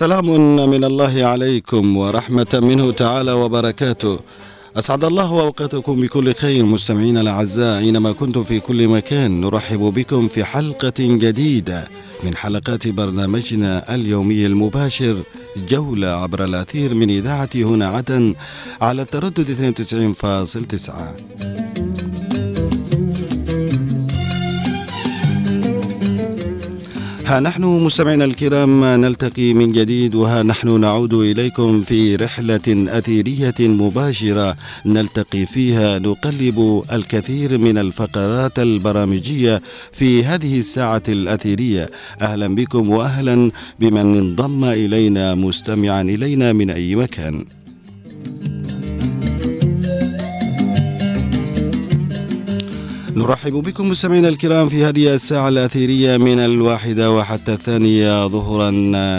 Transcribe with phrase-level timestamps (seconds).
[0.00, 0.26] سلام
[0.70, 4.18] من الله عليكم ورحمة منه تعالى وبركاته.
[4.76, 9.40] أسعد الله أوقاتكم بكل خير مستمعينا الأعزاء أينما كنتم في كل مكان.
[9.40, 11.88] نرحب بكم في حلقة جديدة
[12.24, 15.16] من حلقات برنامجنا اليومي المباشر
[15.68, 18.34] جولة عبر الأثير من إذاعة هنا عدن
[18.80, 19.46] على التردد
[21.76, 21.79] 92.9
[27.30, 34.56] ها نحن مستمعينا الكرام نلتقي من جديد وها نحن نعود إليكم في رحلة أثيرية مباشرة
[34.86, 41.90] نلتقي فيها نقلب الكثير من الفقرات البرامجية في هذه الساعة الأثيرية.
[42.20, 47.44] أهلا بكم واهلا بمن انضم إلينا مستمعا إلينا من أي مكان.
[53.20, 58.70] نرحب بكم مستمعينا الكرام في هذه الساعة الأثيرية من الواحدة وحتى الثانية ظهرا.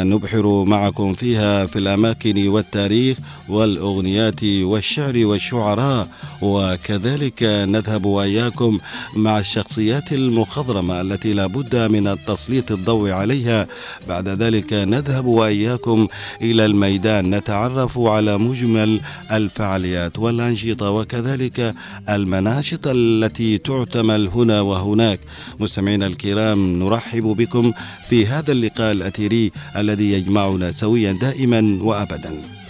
[0.04, 3.18] نبحر معكم فيها في الأماكن والتاريخ
[3.50, 6.08] والأغنيات والشعر والشعراء.
[6.42, 8.80] وكذلك نذهب وإياكم
[9.16, 13.68] مع الشخصيات المخضرمة التي لا بد من تسليط الضوء عليها.
[14.08, 16.08] بعد ذلك نذهب وإياكم
[16.42, 21.76] إلى الميدان نتعرف على مجمل الفعاليات والأنشطة وكذلك
[22.10, 25.20] المناشط التي تعتمل هنا وهناك.
[25.60, 27.74] مستمعينا الكرام نرحب بكم
[28.10, 32.61] في هذا اللقاء الأثيري الذي يجمعنا سويا دائما وأبدا.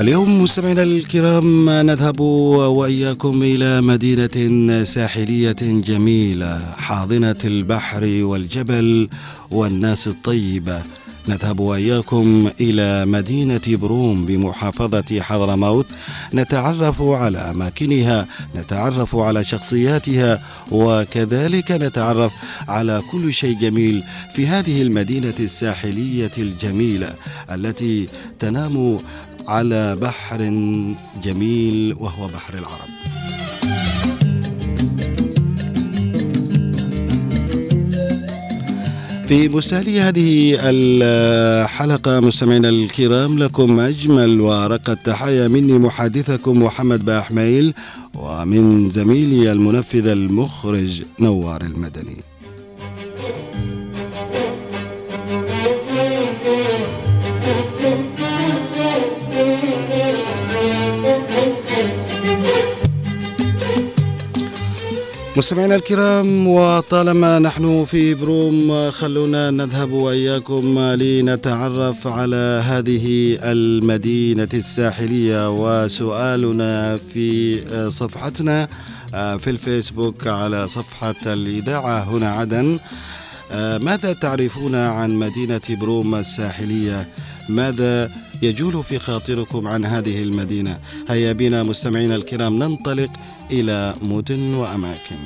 [0.00, 9.08] اليوم مستمعينا الكرام نذهب وإياكم إلى مدينة ساحلية جميلة حاضنة البحر والجبل
[9.50, 10.82] والناس الطيبة.
[11.28, 15.86] نذهب وإياكم إلى مدينة بروم بمحافظة حضرموت.
[16.34, 22.32] نتعرف على أماكنها نتعرف على شخصياتها وكذلك نتعرف
[22.68, 24.02] على كل شيء جميل
[24.34, 27.14] في هذه المدينة الساحلية الجميلة
[27.50, 28.98] التي تنام
[29.48, 30.38] على بحر
[31.22, 32.90] جميل وهو بحر العرب.
[39.28, 47.74] في مسالي هذه الحلقة مستمعينا الكرام لكم أجمل وأرق التحايا مني محادثكم محمد باحميل
[48.14, 52.16] ومن زميلي المنفذ المخرج نوار المدني.
[65.40, 75.50] مستمعينا الكرام وطالما نحن في بروم خلونا نذهب وإياكم لنتعرف على هذه المدينة الساحلية.
[75.50, 78.68] وسؤالنا في صفحتنا
[79.12, 82.78] في الفيسبوك على صفحة الإذاعة هنا عدن
[83.80, 87.08] ماذا تعرفون عن مدينة بروم الساحلية؟
[87.48, 88.10] ماذا
[88.42, 90.78] يجول في خاطركم عن هذه المدينة؟
[91.08, 93.10] هيا بنا مستمعينا الكرام ننطلق
[93.52, 95.16] إلى مدن وأماكن.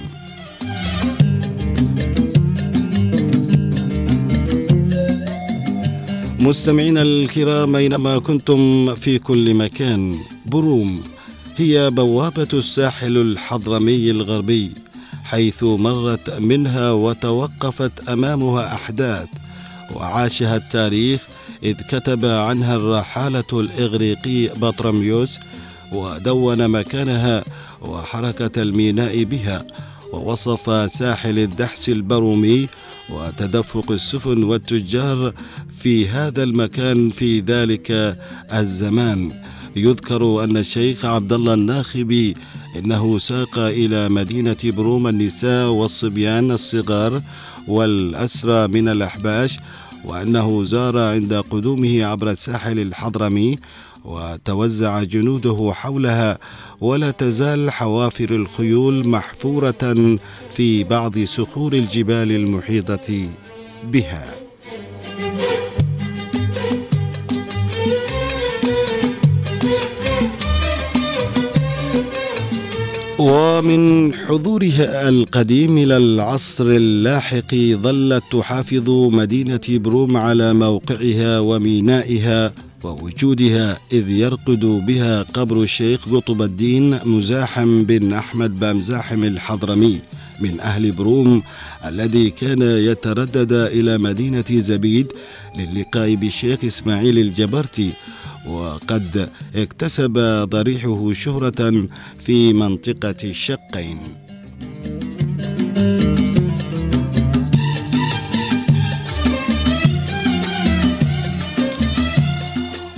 [6.40, 11.02] مستمعينا الكرام أينما كنتم في كل مكان بروم
[11.56, 14.72] هي بوابة الساحل الحضرمي الغربي
[15.24, 19.28] حيث مرت منها وتوقفت أمامها أحداث
[19.94, 21.20] وعاشها التاريخ
[21.62, 25.38] إذ كتب عنها الرحالة الإغريقي بطرميوس
[25.92, 27.44] ودون مكانها
[27.88, 29.66] وحركة الميناء بها
[30.12, 32.66] ووصف ساحل الدحس البرومي
[33.10, 35.32] وتدفق السفن والتجار
[35.78, 38.16] في هذا المكان في ذلك
[38.52, 39.32] الزمان.
[39.76, 42.34] يذكر أن الشيخ عبد الله الناخبي
[42.78, 47.22] إنه ساق إلى مدينة بروم النساء والصبيان الصغار
[47.68, 49.58] والأسرى من الأحباش
[50.04, 53.58] وأنه زار عند قدومه عبر الساحل الحضرمي
[54.04, 56.38] وتوزع جنوده حولها
[56.80, 60.18] ولا تزال حوافر الخيول محفورة
[60.50, 63.28] في بعض صخور الجبال المحيطة
[63.84, 64.34] بها.
[73.18, 82.52] ومن حضورها القديم إلى العصر اللاحق ظلت تحافظ مدينة بروم على موقعها ومينائها
[82.84, 90.00] ووجودها إذ يرقد بها قبر الشيخ قطب الدين مزاحم بن أحمد بامزاحم الحضرمي
[90.40, 91.42] من أهل بروم
[91.86, 95.12] الذي كان يتردد إلى مدينة زبيد
[95.58, 97.92] للقاء بالشيخ إسماعيل الجبرتي
[98.46, 101.88] وقد اكتسب ضريحه شهرة
[102.26, 103.98] في منطقة الشقين.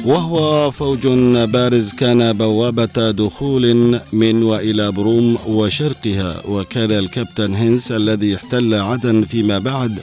[0.07, 1.07] وهو فوج
[1.53, 9.59] بارز كان بوابة دخول من وإلى بروم وشرقها وكان الكابتن هينس الذي احتل عدن فيما
[9.59, 9.99] بعد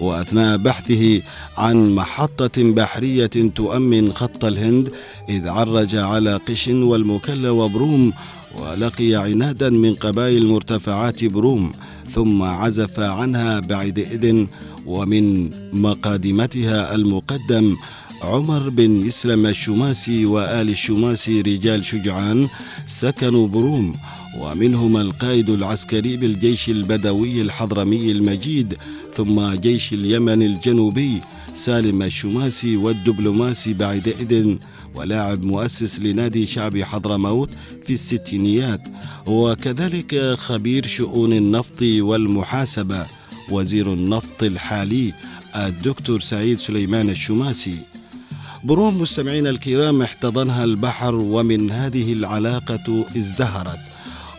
[0.00, 1.22] واثناء بحثه
[1.56, 4.92] عن محطة بحرية تؤمن خط الهند
[5.28, 8.12] إذ عرج على قش والمكلا وبروم
[8.58, 11.72] ولقي عنادا من قبائل مرتفعات بروم
[12.14, 14.46] ثم عزف عنها بعدئذ
[14.86, 17.76] ومن مقادمتها المقدم
[18.22, 22.48] عمر بن يسلم الشماسي وآل الشماسي رجال شجعان
[22.86, 23.94] سكنوا بروم
[24.40, 28.76] ومنهم القائد العسكري بالجيش البدوي الحضرمي المجيد
[29.14, 31.20] ثم جيش اليمن الجنوبي
[31.54, 34.56] سالم الشماسي والدبلوماسي بعدئذ
[34.94, 37.50] ولاعب مؤسس لنادي شعب حضرموت
[37.86, 38.80] في الستينيات.
[39.26, 43.06] وكذلك خبير شؤون النفط والمحاسبة
[43.50, 45.12] وزير النفط الحالي
[45.56, 47.78] الدكتور سعيد سليمان الشماسي.
[48.64, 53.78] بروم مستمعين الكرام احتضنها البحر ومن هذه العلاقة ازدهرت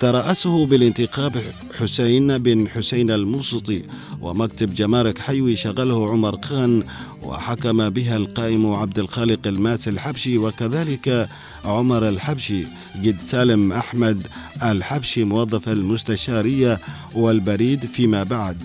[0.00, 1.42] ترأسه بالانتخاب
[1.78, 3.82] حسين بن حسين الموسطي
[4.20, 6.82] ومكتب جمارك حيوي شغله عمر خان
[7.22, 11.28] وحكم بها القائم عبد الخالق الماس الحبشي وكذلك
[11.68, 12.64] عمر الحبشي
[13.02, 14.26] جد سالم أحمد
[14.62, 16.78] الحبشي موظف المستشارية
[17.14, 18.56] والبريد فيما بعد.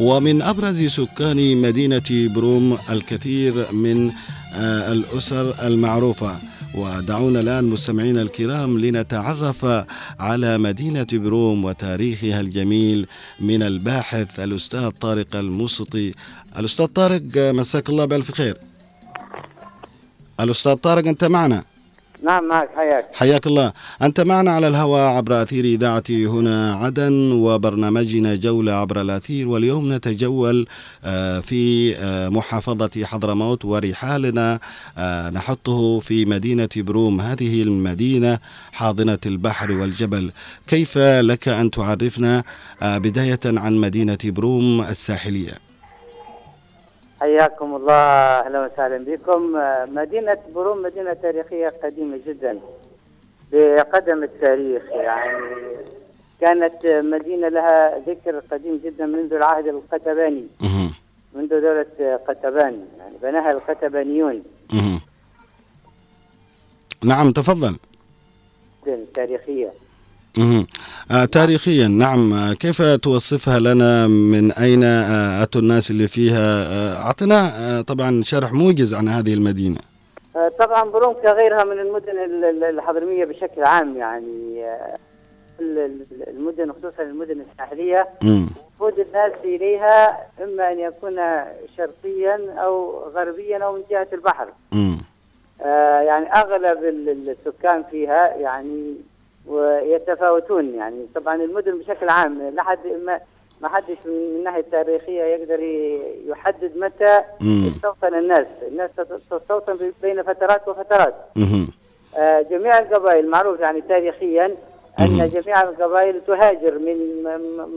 [0.00, 4.12] ومن أبرز سكان مدينة بروم الكثير من
[4.54, 6.36] آه، الأسر المعروفة.
[6.74, 9.84] ودعونا الآن مستمعين الكرام لنتعرف
[10.18, 13.06] على مدينة بروم وتاريخها الجميل
[13.40, 16.14] من الباحث الأستاذ طارق المسطي
[16.58, 18.56] الأستاذ طارق مساك الله بألف خير.
[20.42, 21.64] الأستاذ طارق أنت معنا؟
[22.22, 23.06] نعم معك حياك.
[23.14, 23.72] حياك الله.
[24.02, 30.66] أنت معنا على الهواء عبر أثير إذاعة هنا عدن وبرنامجنا جولة عبر الأثير واليوم نتجول
[31.04, 34.58] آه، في آه، محافظة حضرموت ورحالنا
[34.98, 37.20] آه، نحطه في مدينة بروم.
[37.20, 38.38] هذه المدينة
[38.72, 40.30] حاضنة البحر والجبل.
[40.66, 42.44] كيف لك أن تعرفنا
[42.82, 45.69] بداية عن مدينة بروم الساحلية؟
[47.20, 47.92] حياكم الله
[48.40, 49.52] أهلا وسهلا بكم.
[49.94, 52.60] مدينة بروم مدينة تاريخية قديمة جدا
[53.52, 55.38] بقدم التاريخ يعني.
[56.40, 60.46] كانت مدينة لها ذكر قديم جدا منذ العهد القتباني.
[61.34, 64.42] منذ دولة قتبان يعني بناها القتبانيون.
[67.04, 67.76] نعم تفضل.
[69.14, 69.66] تاريخية.
[69.66, 69.89] آه
[71.32, 72.32] تاريخيا نعم.
[72.34, 78.22] آه كيف توصفها لنا؟ من أين؟ آه أتوا الناس اللي فيها؟ آه أعطنا آه طبعا
[78.22, 79.78] شرح موجز عن هذه المدينة.
[80.36, 82.18] آه طبعا بروم كغيرها من المدن
[82.64, 84.96] الحضرمية بشكل عام يعني آه
[86.30, 88.08] المدن خصوصا المدن الساحلية.
[88.22, 91.16] وفود الناس إليها إما أن يكون
[91.76, 94.48] شرقيا أو غربيا أو من جهة البحر.
[95.62, 98.94] آه يعني أغلب السكان فيها يعني
[99.46, 101.06] ويتفاوتون يعني.
[101.14, 103.20] طبعا المدن بشكل عام لا حد ما
[103.60, 105.60] ما حدش من الناحية التاريخية يقدر
[106.26, 107.18] يحدد متى
[107.74, 108.90] تستوطن الناس، الناس
[109.30, 111.14] تستوطن بين فترات وفترات.
[112.16, 114.56] آه جميع القبائل معروف يعني تاريخيا
[115.00, 117.22] أن جميع القبائل تهاجر من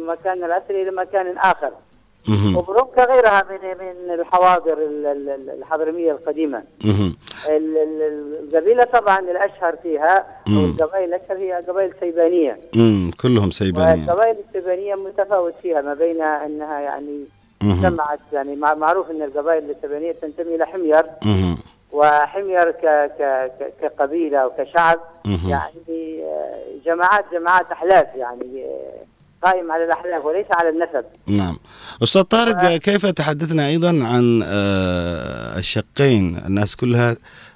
[0.08, 1.72] مكان الاصلي إلى مكان آخر.
[2.30, 4.77] وبروم كغيرها من من الحواضر
[5.60, 6.63] الحضرمية القديمة.
[7.50, 12.60] القبيلة طبعا الأشهر فيها أو القبائل الأشهر هي قبائل سيبانية.
[12.75, 13.94] امم كلهم سيبانيه.
[14.03, 17.24] القبائل السيبانية متفاوت فيها ما بين أنها يعني
[17.62, 21.06] جمعت يعني معروف إن القبائل السيبانية تنتمي إلى حمير.
[21.92, 22.86] وحمير ك
[23.20, 25.00] ك كقبيلة وكشعب.
[25.48, 28.94] يعني آه، جماعات جماعات أحلاف يعني آه،
[29.43, 31.57] قائم على الاحلاف وليس على النسب نعم
[32.03, 37.15] أستاذ طارق كيف تحدثنا أيضا عن آه، الشقين الناس كلها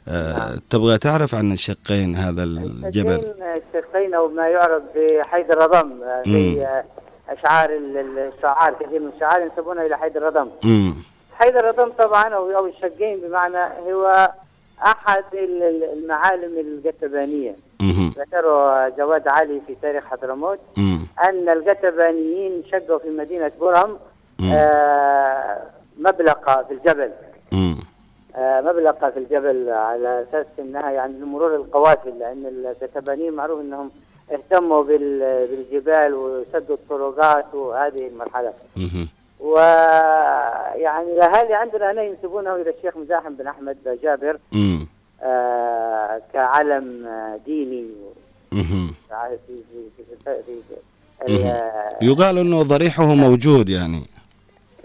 [0.10, 5.89] آه، تبغى تعرف عن الشقين هذا الجبل الشقين أو ما يعرف بحيد الرضم.
[6.27, 6.84] زي آه،
[7.70, 10.94] ال- الشعار كثير من الشعار ينسبونها إلى حيد الرضم مم.
[11.39, 13.58] حيد الرضم طبعا أو أو الشقين بمعنى
[13.91, 14.32] هو
[15.44, 17.67] ال- المعالم القتبانيه مهم.
[18.17, 20.60] ذكره جواد علي في تاريخ حضرموت.
[21.24, 23.98] أن القتبانيين شقوا في مدينة برهم.
[24.53, 25.57] آه
[26.00, 27.12] مبلقه في الجبل.
[28.36, 33.91] آه مبلقه في الجبل على أساس إنها يعني لمرور القوافل لأن القتبانيين معروف إنهم
[34.31, 39.07] اهتموا بال- بالجبال وسدوا الطرقات وهذه المرحلة مهم.
[39.39, 44.38] ويعني الأهالي عندنا هنا ينسبونه إلى الشيخ مزاحم بن أحمد جابر
[46.34, 47.86] كعلم آه، ديني
[49.48, 49.62] في
[51.28, 54.02] ال- يقال أنه ضريحه موجود يعني.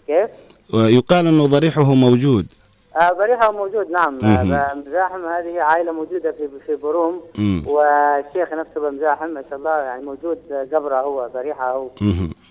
[0.06, 0.30] كيف؟
[0.74, 2.46] ويقال أنه ضريحه موجود.
[3.00, 4.18] آه بريحة موجود نعم.
[4.24, 7.20] آه مزاحم هذه عائلة موجودة في في بروم.
[7.66, 10.38] والشيخ نفسه بمزاحم ما شاء الله يعني موجود
[10.72, 11.88] قبره هو ضريحة هو.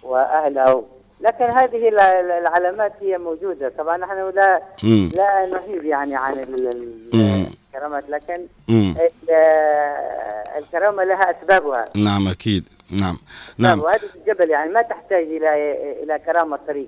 [0.03, 0.63] وأهله.
[0.71, 0.83] هو
[1.21, 3.71] لكن هذه ال- ال- العلامات هي موجودة.
[3.77, 4.61] طبعا نحن لا.
[5.15, 6.33] لا نهيب يعني عن
[7.73, 7.77] مم.
[7.77, 8.95] الكرامات لكن مم.
[8.99, 9.31] ال-
[10.57, 12.63] الكرامة لها أسبابها نعم أكيد
[13.01, 13.17] نعم
[13.57, 15.71] نعم وهذه الجبل يعني ما تحتاج إلى
[16.03, 16.87] إلى كرامة طريق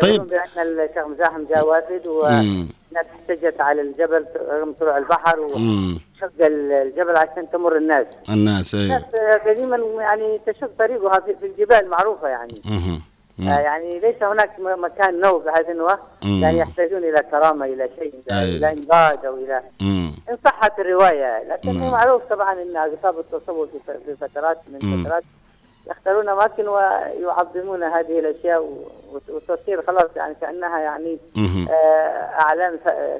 [0.00, 2.12] طيب بأن الشيخ مزاحم جاء وافد مم.
[2.14, 5.98] والناس احتجت على الجبل رغم طلوع البحر مم.
[6.16, 12.28] وشق الجبل عشان تمر الناس الناس أيوه الناس قديما يعني تشق طريقها في الجبال معروفة
[12.28, 13.00] يعني مهم.
[13.42, 13.60] آه نعم.
[13.60, 16.42] يعني ليس هناك مكان نوم انه مم.
[16.42, 18.14] يعني يحتاجون إلى كرامة إلى شيء.
[18.30, 19.60] إلى انقاذ أو إلى.
[20.30, 21.90] إن صحت الرواية لكن نعم.
[21.90, 23.68] معروف طبعا إن اصحاب التصوف
[24.06, 25.04] في فترات من.
[25.04, 25.22] فترات
[25.90, 28.72] يختارون أماكن ويعظمون هذه الأشياء
[29.12, 31.18] وتصير خلاص يعني كأنها يعني.
[31.70, 31.72] آه،
[32.40, 32.76] أعلام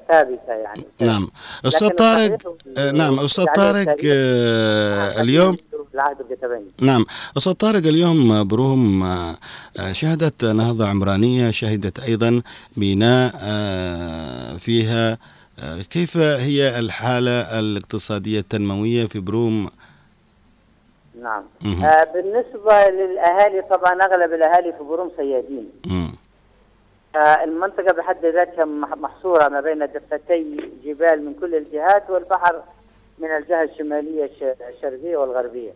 [0.09, 1.29] ثابتة يعني نعم
[1.67, 7.05] أستاذ لكن طارق آه، نعم أستاذ يعني طارق التاريخ- اليوم العهد القتباني نعم.
[7.37, 9.37] أستاذ طارق اليوم بروم آه،
[9.93, 12.43] شهدت نهضة عمرانية شهدت أيضا
[12.77, 15.19] ميناء آه، فيها
[15.63, 19.71] آه، كيف هي الحالة الاقتصادية التنموية في بروم؟
[21.23, 21.43] نعم.
[21.85, 26.09] آه بالنسبة للأهالي طبعا أغلب الأهالي في بروم صيادين مم.
[27.17, 32.63] آه المنطقة بحد ذاتها مح- محصورة ما بين دفتي جبال من كل الجهات والبحر
[33.21, 35.73] من الجهة الشمالية الش- الشرقية والغربية.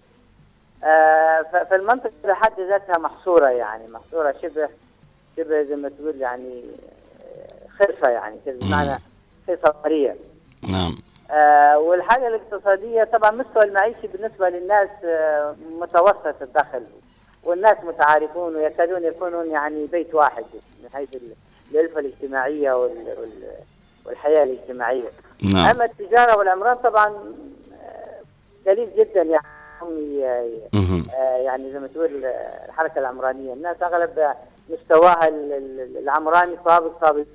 [0.85, 4.69] آه فالمنطقة بحد ذاتها محصورة يعني محصورة شبه
[5.37, 8.99] شبه زي ما تقول يعني آه، خرفة يعني بمعنى
[9.47, 10.17] خرفة طرية.
[10.73, 10.97] نعم.
[11.31, 16.83] آه والحاله الاقتصادية طبعا مستوى المعيشي بالنسبة للناس آه متوسط الدخل
[17.45, 20.45] والناس متعارفون ويكادون يكونون يعني بيت واحد
[20.83, 21.35] من حيث ال-
[21.73, 23.31] الألفة الاجتماعية وال وال
[24.07, 25.09] والحياة الاجتماعية.
[25.43, 29.47] نعم أما التجارة والعمران طبعا آه، قليل جدا يعني
[29.83, 29.95] هم
[30.73, 31.05] مهم.
[31.15, 34.35] آه، يعني زي ما تقول آه، الحركة العمرانية، الناس أغلب
[34.71, 36.57] مستواها ال- ال- العمراني
[37.01, 37.27] صابت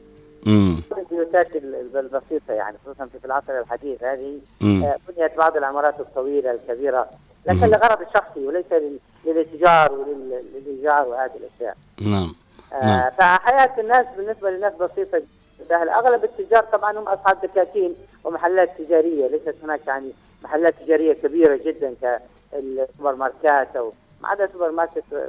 [0.46, 0.82] مم.
[0.98, 4.40] البيوتات ال- ال- البسيطة يعني خصوصا في العصر الحديث هذه.
[4.64, 7.10] آه، بنيت بعض العمارات الطويلة الكبيرة
[7.46, 7.68] لكن.
[7.68, 12.34] لغرض الشخصي وليس لل- للاتجار وللإيجار وهذه الأشياء نعم
[12.74, 13.10] آه، نعم.
[13.12, 15.22] فحياة الناس بالنسبة للناس بسيطة
[15.70, 19.28] سهلة أغلب التجار طبعا هم أصحاب دكاكين ومحلات تجارية.
[19.28, 20.12] ليست هناك يعني
[20.44, 25.28] محلات تجارية كبيرة جدا كالسوبر ماركات أو ما عدا سوبر ماركت في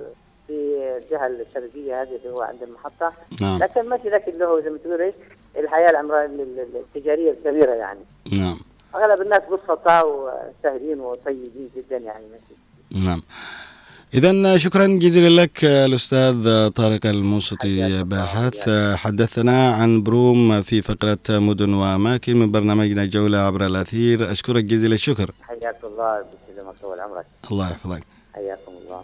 [0.50, 2.02] الجهة الشرقية.
[2.02, 3.12] هذه اللي هو عند المحطة.
[3.40, 3.59] نعم.
[3.59, 5.14] لكن ماشي اللي هو زي ما تقول إيش؟
[5.56, 6.00] الحياة
[6.75, 8.00] التجارية الكبيرة يعني.
[8.38, 8.59] نعم.
[8.94, 12.25] أغلب الناس بسطاء وسهلين وطيبين جدا يعني.
[12.26, 13.23] ماشي نعم.
[14.14, 18.02] إذا شكرا جزيلا لك الأستاذ طارق الموسطي.
[18.02, 18.70] باحث.
[18.94, 24.32] حدثنا عن بروم في فقرة مدن وأماكن من برنامجنا جولة عبر الأثير.
[24.32, 28.02] أشكرك جزيل الشكر حياك الله بسلامك طول عمرك الله يحفظك.
[28.34, 29.00] حياكم الله.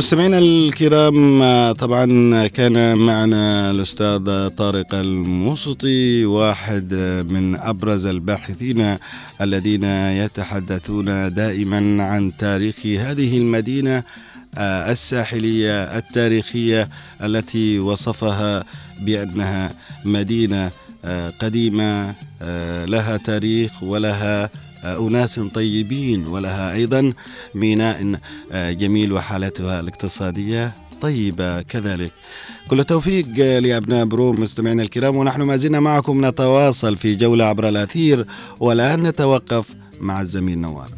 [0.00, 1.42] مستمعينا الكرام
[1.72, 6.94] طبعا كان معنا الأستاذ طارق الموسطي واحد
[7.30, 8.96] من أبرز الباحثين
[9.40, 14.02] الذين يتحدثون دائما عن تاريخ هذه المدينة
[14.58, 16.88] آه، الساحلية التاريخية
[17.22, 18.64] التي وصفها
[19.00, 19.70] بأنها
[20.04, 20.70] مدينة
[21.04, 24.50] آه، قديمة آه، لها تاريخ ولها
[24.84, 27.12] أناس طيبين ولها أيضا
[27.54, 28.20] ميناء
[28.54, 32.12] جميل وحالتها الاقتصادية طيبة كذلك.
[32.68, 33.26] كل التوفيق
[33.58, 38.26] لأبناء بروم مستمعينا الكرام ونحن ما زلنا معكم نتواصل في جولة عبر الأثير
[38.60, 39.68] والآن نتوقف
[40.00, 40.88] مع الزميل نوار.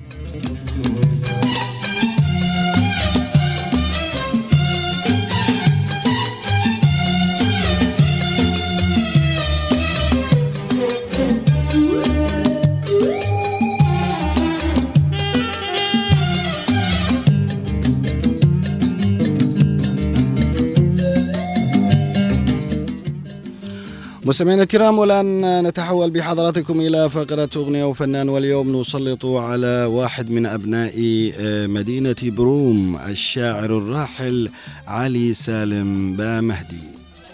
[24.32, 30.92] مستمعينا الكرام والآن نتحول بحضراتكم إلى فقرة أغنية وفنان واليوم نسلط على واحد من أبناء
[31.40, 34.50] آه، مدينة بروم الشاعر الراحل
[34.88, 36.82] علي سالم بامهدي.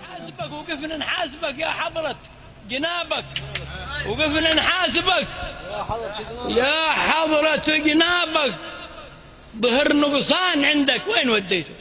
[0.02, 2.16] نحاسبك وقفنا نحاسبك يا حضرة
[2.70, 3.24] جنابك.
[4.08, 5.26] وقفنا نحاسبك.
[6.48, 8.54] يا حضرة جنابك.
[9.62, 11.02] ظهر نقصان عندك.
[11.08, 11.74] وين وديته؟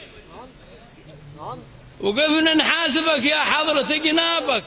[2.00, 4.64] وقفنا نحاسبك يا حضرة جنابك.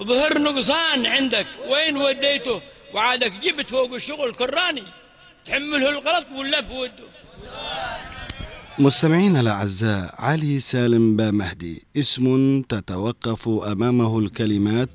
[0.00, 1.46] ظهر نقصان عندك.
[1.70, 2.60] وين وديته؟
[2.94, 4.82] وعادك جبت فوق الشغل كراني.
[5.46, 7.06] تحمله الغلط واللف وده؟
[8.78, 11.82] مستمعينا الأعزاء علي سالم بامهدي.
[11.96, 14.88] اسم تتوقف أمامه الكلمات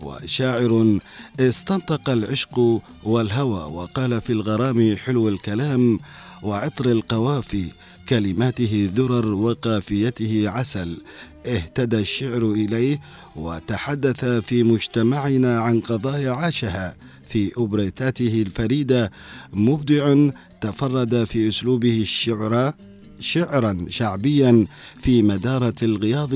[0.00, 0.98] وشاعر
[1.40, 5.98] استنطق العشق والهوى وقال في الغرام حلو الكلام
[6.42, 7.64] وعطر القوافي
[8.08, 11.02] كلماته درر وقافيته عسل.
[11.46, 13.00] اهتدى الشعر إليه
[13.36, 16.94] وتحدث في مجتمعنا عن قضايا عاشها
[17.28, 19.10] في اوبريتاته الفريدة
[19.52, 20.30] مبدع
[20.60, 22.72] تفرد في أسلوبه الشعر
[23.20, 24.66] شعرا شعبيا
[25.02, 26.30] في مدارة الغياض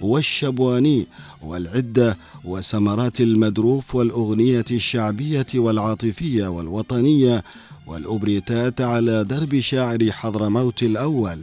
[0.00, 1.06] والشبواني
[1.42, 7.42] والعدة وسمرات المدروف والأغنية الشعبية والعاطفية والوطنية
[7.86, 11.38] والأوبريتات على درب شاعر حضرموت الأول.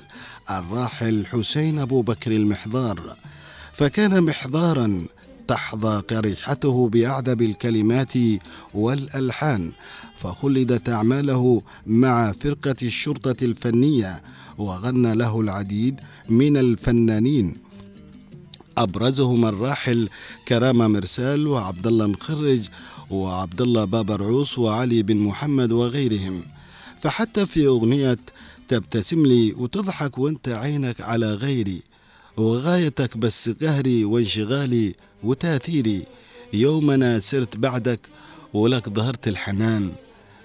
[0.49, 3.15] الراحل حسين أبو بكر المحضار
[3.73, 5.05] فكان محضارا
[5.47, 8.13] تحظى قريحته بأعذب الكلمات
[8.73, 9.71] والألحان
[10.17, 14.21] فخلدت أعماله مع فرقة الشرطة الفنية
[14.57, 15.99] وغنى له العديد
[16.29, 17.57] من الفنانين.
[18.77, 20.09] أبرزهم الراحل
[20.47, 22.61] كرامة مرسال وعبد الله مخرج
[23.09, 26.41] وعبد الله بابا رعوس وعلي بن محمد وغيرهم.
[26.99, 28.17] فحتى في أغنية
[28.71, 31.81] تبتسم لي وتضحك وانت عينك على غيري
[32.37, 36.03] وغايتك بس قهري وانشغالي وتأثيري.
[36.53, 37.99] يوم أنا سرت بعدك
[38.53, 39.91] ولك ظهرت الحنان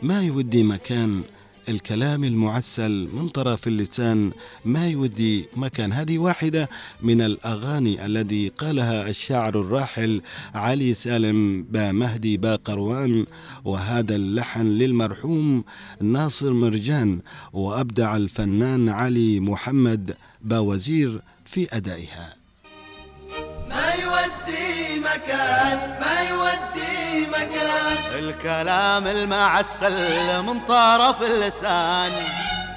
[0.02, 1.22] ما يودي مكان
[1.68, 4.32] الكلام المعسل من طرف اللسان
[4.64, 5.92] ما يودي مكان.
[5.92, 6.68] هذه واحدة
[7.02, 10.22] من الأغاني الذي قالها الشاعر الراحل
[10.54, 13.26] علي سالم با مهدي با قروان
[13.64, 15.64] وهذا اللحن للمرحوم
[16.00, 17.20] ناصر مرجان
[17.52, 22.45] وأبدع الفنان علي محمد با وزير في أدائها.
[23.68, 27.96] ما يودي مكان ما يودي مكان.
[28.18, 32.12] الكلام المعسل من طرف اللسان.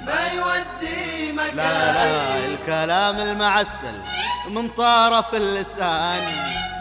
[0.06, 1.56] ما يودي مكان.
[1.56, 3.96] لا لا الكلام المعسل
[4.48, 6.22] من طرف اللسان.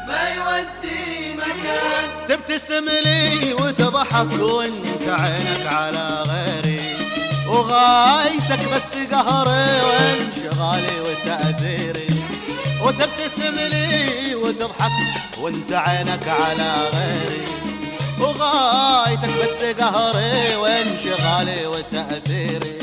[0.08, 2.28] ما يودي مكان.
[2.28, 6.96] تبتسم لي وتضحك وانت عينك على غيري.
[7.48, 11.59] وغايتك بس قهري وانشغالي وتأثيري.
[12.90, 14.92] وتبتسم لي وتضحك
[15.42, 17.46] وانت عينك على غيري.
[18.20, 22.80] وغايتك بس قهري وانشغالي وتأثيري.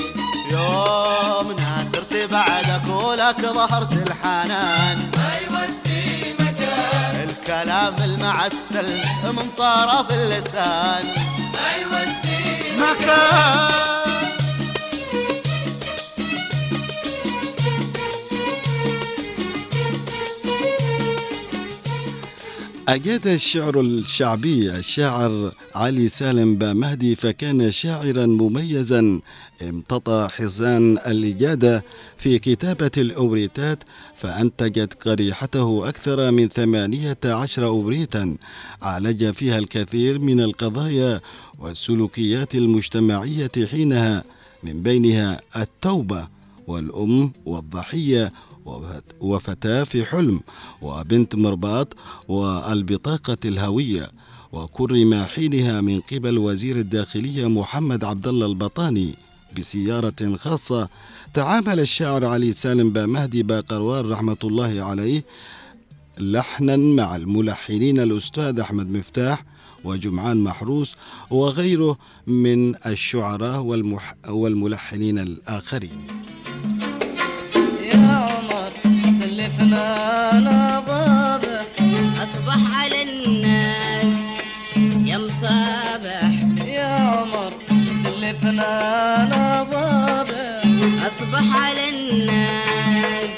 [0.51, 5.11] يوم ناسرت بعدك ولك ظهرت الحنان.
[5.17, 11.05] ما يودي مكان الكلام المعسل من طرف اللسان.
[11.55, 13.96] ما يودي مكان
[22.89, 29.21] أجاد الشعر الشعبي الشاعر علي سالم بامهدي فكان شاعرا مميزا
[29.63, 31.85] امتطى حصان الإجادة
[32.19, 33.85] في كتابة الأوبريتات
[34.17, 38.37] فأنتجت قريحته أكثر من ثمانية عشر أوبريتا
[38.83, 41.21] عالج فيها الكثير من القضايا
[41.59, 44.25] والسلوكيات المجتمعية حينها
[44.63, 46.29] من بينها التوبة
[46.67, 48.33] والأم والضحية
[49.21, 50.41] وفتاة في حلم
[50.83, 51.89] وبنت مرباط
[52.29, 54.11] والبطاقة الهوية.
[54.53, 59.15] وكرم حينها من قبل وزير الداخلية محمد عبد الله البطاني
[59.59, 60.89] بسيارة خاصة
[61.35, 65.25] تعامل الشاعر علي سالم بامهدي باقروان رحمة الله عليه
[66.19, 69.45] لحنا مع الملحنين الأستاذ أحمد مفتاح
[69.85, 70.95] وجمعان محروس
[71.31, 76.07] وغيره من الشعراء والمح والملحنين الآخرين.
[79.77, 81.61] خلفنا نضابه
[82.25, 84.19] أصبح على الناس
[85.05, 86.31] يا مصابح
[86.67, 87.51] يا عمر
[88.05, 93.35] خلفنا نضابه أصبح على الناس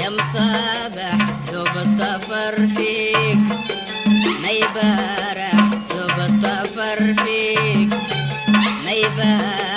[0.00, 1.16] يا مصابح
[1.52, 3.38] دوب الطفر فيك
[4.42, 5.54] ما يبارح.
[5.90, 7.90] دوب الطفر فيك
[8.84, 9.69] ما يبارح.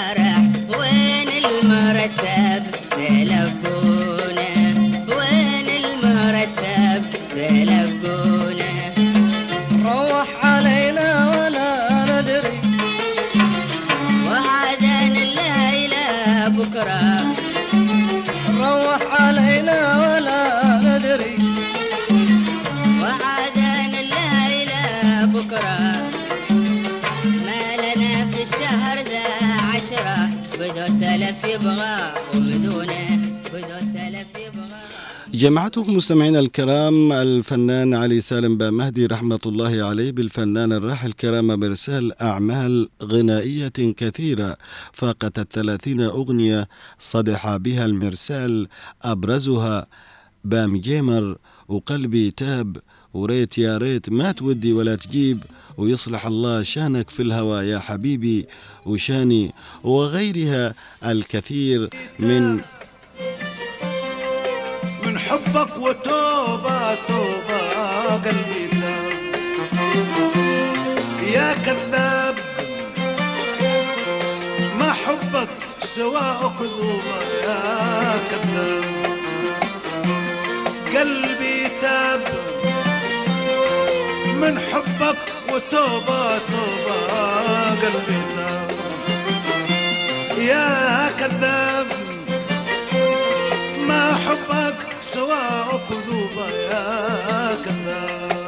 [35.44, 42.90] جمعتكم مستمعينا الكرام الفنان علي سالم بامهدي رحمة الله عليه بالفنان الراحل كرامة مرسال أعمال
[43.04, 44.58] غنائية كثيرة
[44.94, 46.68] فاقت الثلاثين أغنية
[47.00, 48.68] صدح بها المرسال
[49.02, 49.88] أبرزها
[50.44, 52.78] بام جيمر وقلبي تاب
[53.14, 55.40] وريت يا ريت ما تودي ولا تجيب
[55.78, 58.46] ويصلح الله شانك في الهوى يا حبيبي
[58.86, 59.52] وشاني
[59.84, 60.74] وغيرها
[61.06, 62.60] الكثير من
[65.14, 67.62] من حبك وتوبة توبة
[68.26, 69.14] قلبي تاب.
[71.34, 72.36] يا كذاب
[74.80, 75.50] ما حبك
[75.80, 78.84] سواء كذوبة يا كذاب.
[80.96, 82.22] قلبي تاب.
[84.42, 85.18] من حبك
[85.54, 87.00] وتوبة توبة
[87.70, 88.72] قلبي تاب.
[90.38, 91.88] يا كذاب
[93.88, 98.44] ما حبك سواء كذوبة يا كذاب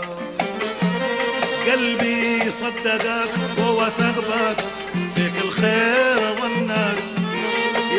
[1.71, 4.57] قلبي صدقك ووثق بك
[5.15, 6.97] فيك الخير ظنك.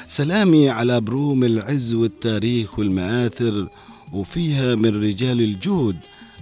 [0.09, 3.69] سلامي على بروم العز والتاريخ والمآثر
[4.13, 5.97] وفيها من رجال الجود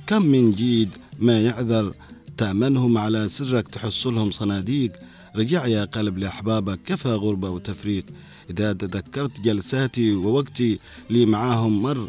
[0.06, 1.92] كم من جيد ما يعذر
[2.36, 4.92] تأمنهم على سرك تحصلهم صناديق.
[5.36, 8.04] رجع يا قلب لأحبابك كفى غربة وتفريق.
[8.50, 10.78] إذا تذكرت جلساتي ووقتي
[11.10, 12.08] لي معاهم مر.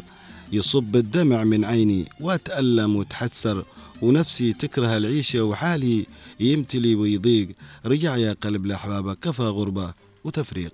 [0.52, 3.64] يصب الدمع من عيني وأتألم وتحسر.
[4.02, 6.06] ونفسي تكره العيشة وحالي
[6.40, 7.48] يمتلي ويضيق.
[7.86, 10.72] رجع يا قلب لأحبابك كفى غربة وتفريق.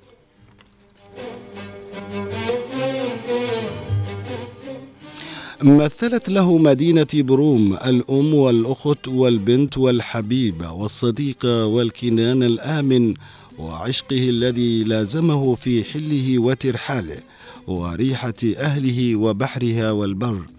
[5.62, 13.14] مثلت له مدينة بروم الأم والأخت والبنت والحبيبة والصديقة والكنان الآمن
[13.58, 17.20] وعشقه الذي لازمه في حله وترحاله
[17.66, 20.55] وريحة أهله وبحرها والبر.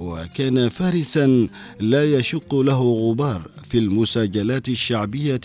[0.00, 1.48] وكان فارسا
[1.80, 5.40] لا يشق له غبار في المساجلات الشعبية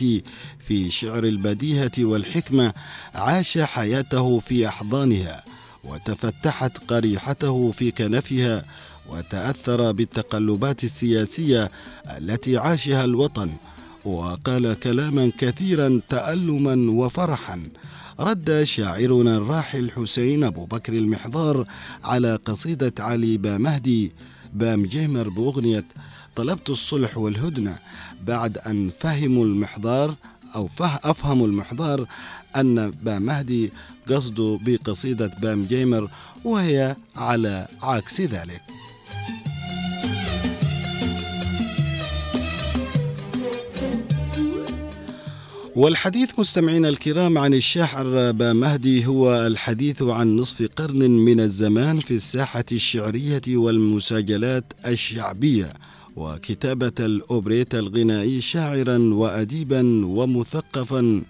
[0.59, 2.73] في شعر البديهة والحكمة
[3.15, 5.43] عاش حياته في أحضانها
[5.83, 8.65] وتفتحت قريحته في كنفها
[9.09, 11.71] وتأثر بالتقلبات السياسية
[12.17, 13.51] التي عاشها الوطن
[14.05, 17.69] وقال كلاما كثيرا تألما وفرحا.
[18.19, 21.67] رد شاعرنا الراحل حسين أبو بكر المحضار
[22.03, 24.11] على قصيدة علي بامهدي
[24.55, 25.85] بام جيمر بأغنية
[26.35, 27.75] طلبت الصلح والهدنة
[28.27, 30.15] بعد أن فهموا المحضار
[30.55, 32.05] أو فه أفهموا المحضار
[32.55, 33.71] أن بامهدي
[34.09, 36.09] قصده بقصيدة بام جيمر
[36.43, 38.61] وهي على عكس ذلك.
[45.75, 52.63] والحديث مستمعينا الكرام عن الشاعر بامهدي هو الحديث عن نصف قرن من الزمان في الساحة
[52.71, 55.73] الشعرية والمساجلات الشعبية
[56.15, 61.21] وكتابة الأوبريتا الغنائي شاعرا وأديبا ومثقفا.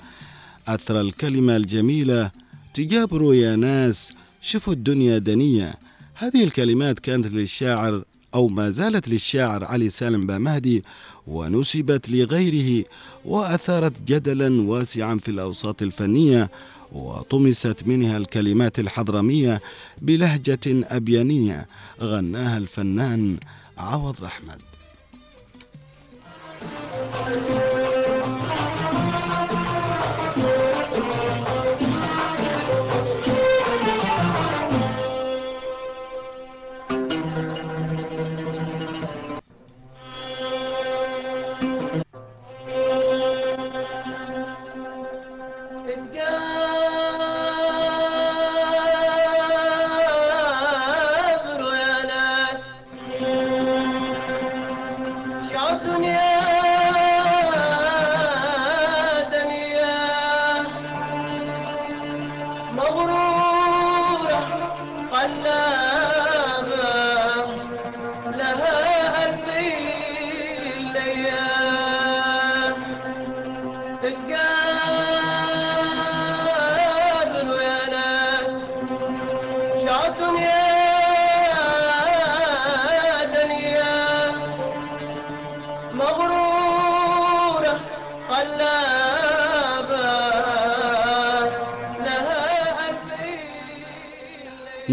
[0.67, 2.31] أثر الكلمة الجميلة
[2.73, 5.75] تجابروا يا ناس شوفوا الدنيا دنية
[6.13, 8.03] هذه الكلمات كانت للشاعر
[8.35, 10.83] أو ما زالت للشاعر علي سالم بامهدي
[11.27, 12.85] ونسبت لغيره
[13.25, 16.49] وأثارت جدلا واسعا في الأوساط الفنية
[16.91, 19.61] وطمست منها الكلمات الحضرمية
[20.01, 21.67] بلهجة أبيانية
[22.01, 23.37] غناها الفنان
[23.77, 24.61] عوض أحمد.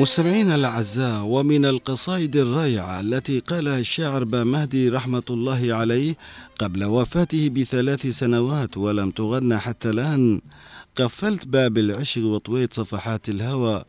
[0.03, 6.17] مستمعينا الأعزاء ومن القصائد الرائعة التي قالها الشاعر بامهدي رحمة الله عليه
[6.59, 10.41] قبل وفاته بثلاث سنوات ولم تغنى حتى الآن
[10.97, 13.85] قفلت باب العشق وطويت صفحات الهوى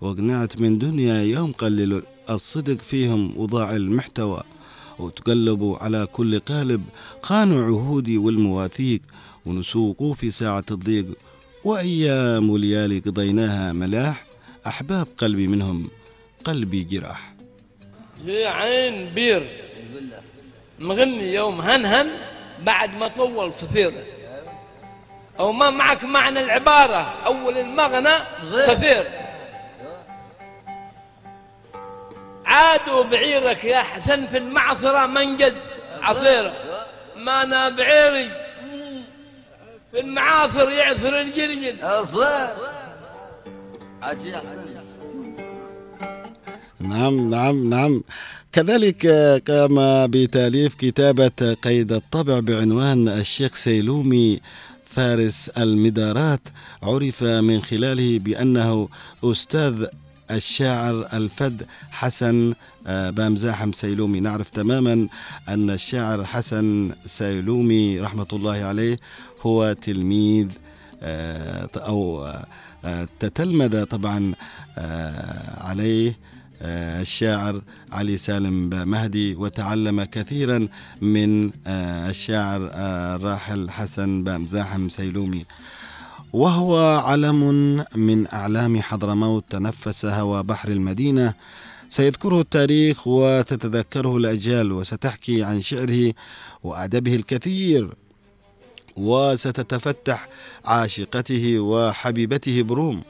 [0.00, 2.00] واقنعت من دنيا يوم قللوا
[2.30, 4.42] الصدق فيهم وضاع المحتوى
[4.98, 6.82] وتقلبوا على كل قالب
[7.22, 9.00] خانوا عهودي والمواثيق
[9.46, 11.06] ونسوقوا في ساعة الضيق
[11.64, 14.27] وأيام ليالي قضيناها ملاح
[14.68, 15.90] أحباب قلبي منهم
[16.44, 17.32] قلبي جراح.
[18.24, 19.48] في عين بير.
[20.78, 22.10] مغني يوم هنهن
[22.62, 24.02] بعد ما طول صفيره
[25.40, 28.14] أو ما معك معنى العبارة أول المغنى
[28.66, 29.04] صفير
[32.46, 35.54] عادوا بعيرك يا حسن في المعصرة منجز
[36.02, 36.52] عصيره
[37.16, 38.30] ما أنا بعيري.
[39.92, 41.84] في المعاصر يعصر الجلجل.
[46.80, 48.00] نعم نعم نعم.
[48.52, 49.06] كذلك
[49.48, 54.40] قام بتأليف كتابة قيد الطبع بعنوان الشيخ سيلومي
[54.84, 56.40] فارس المدارات.
[56.82, 58.88] عرف من خلاله بأنه
[59.24, 59.86] أستاذ
[60.30, 62.54] الشاعر الفد حسن
[62.86, 64.20] آه، بامزاحم سيلومي.
[64.20, 65.08] نعرف تماما
[65.48, 68.96] أن الشاعر حسن سيلومي رحمة الله عليه
[69.42, 70.46] هو تلميذ
[71.02, 72.28] آه، أو
[73.20, 74.34] تتلمذ طبعا
[74.78, 76.16] آه، عليه
[76.62, 77.62] آه، الشاعر
[77.92, 80.68] علي سالم مهدي وتعلم كثيرا
[81.02, 85.44] من آه، الشاعر الراحل حسن بامزاحم سيلومي.
[86.32, 87.40] وهو علم
[87.94, 91.34] من أعلام حضرموت تنفس هوى بحر المدينة.
[91.88, 96.12] سيذكره التاريخ وتتذكره الأجيال وستحكي عن شعره
[96.62, 97.94] وأدبه الكثير.
[98.98, 100.28] وستتفتح
[100.64, 103.02] عاشقته وحبيبته بروم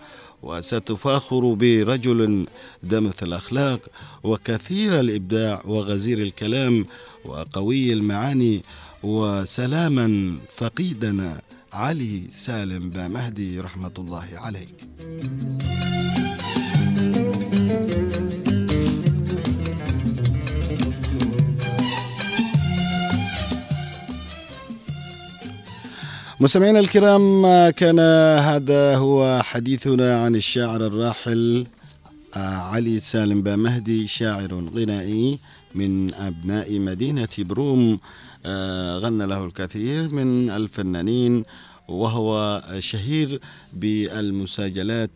[0.43, 2.47] وستفاخر برجل
[2.83, 3.81] دمث الأخلاق
[4.23, 6.87] وكثير الإبداع وغزير الكلام
[7.25, 8.63] وقوي المعاني
[9.03, 11.41] وسلاما فقيدنا
[11.73, 14.75] علي سالم بامهدي رحمة الله عليك.
[26.41, 27.99] مستمعينا الكرام كان
[28.39, 31.67] هذا هو حديثنا عن الشاعر الراحل
[32.37, 35.39] آه، علي سالم بامهدي شاعر غنائي
[35.75, 37.99] من أبناء مدينة بروم.
[38.47, 41.45] آه، غنى له الكثير من الفنانين
[41.89, 43.41] وهو شهير
[43.73, 45.11] بالمساجلات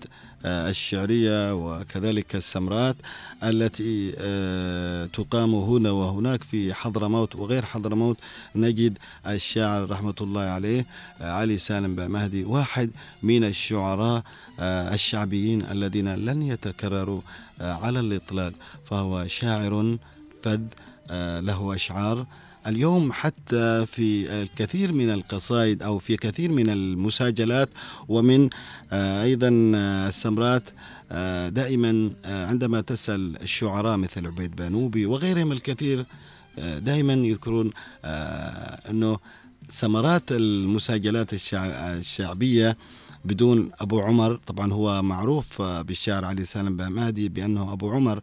[0.45, 2.97] الشعرية وكذلك السمرات
[3.43, 8.17] التي آه، تقام هنا وهناك في حضرموت وغير حضرموت.
[8.57, 10.87] نجد الشاعر رحمة الله عليه
[11.21, 12.91] آه، علي سالم بمهدي واحد
[13.23, 14.23] من الشعراء
[14.61, 17.21] آه، الشعبيين الذين لن يتكرروا
[17.61, 18.53] آه، على الإطلاق
[18.91, 19.97] فهو شاعر
[20.43, 20.61] فذ
[21.11, 22.27] آه، له أشعار
[22.67, 27.69] اليوم حتى في الكثير من القصائد أو في كثير من المساجلات
[28.09, 28.49] ومن
[28.93, 30.63] آه، أيضا آه، السمرات
[31.13, 36.07] آه، دائما عندما تسأل الشعراء مثل عبيد بانوبي وغيرهم الكثير
[36.79, 37.71] دائما يذكرون
[38.91, 39.19] أنه
[39.71, 42.77] سمرات المساجلات الشع- الشعبية
[43.25, 48.21] بدون أبو عمر طبعا هو معروف بالشاعر علي سالم بهمادي بأنه أبو عمر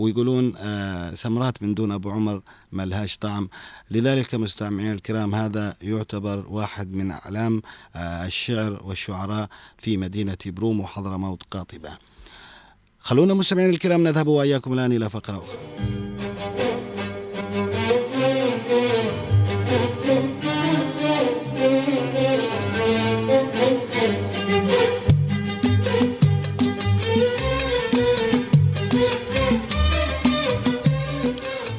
[0.00, 3.48] ويقولون آه، سمرات من دون أبو عمر ما لهاش طعم.
[3.90, 7.62] لذلك مستمعين الكرام هذا يعتبر واحد من أعلام
[7.96, 11.90] آه، الشعر والشعراء في مدينة بروم وحضرموت قاطبة.
[12.98, 16.09] خلونا مستمعين الكرام نذهب وإياكم الآن إلى فقرة أخرى.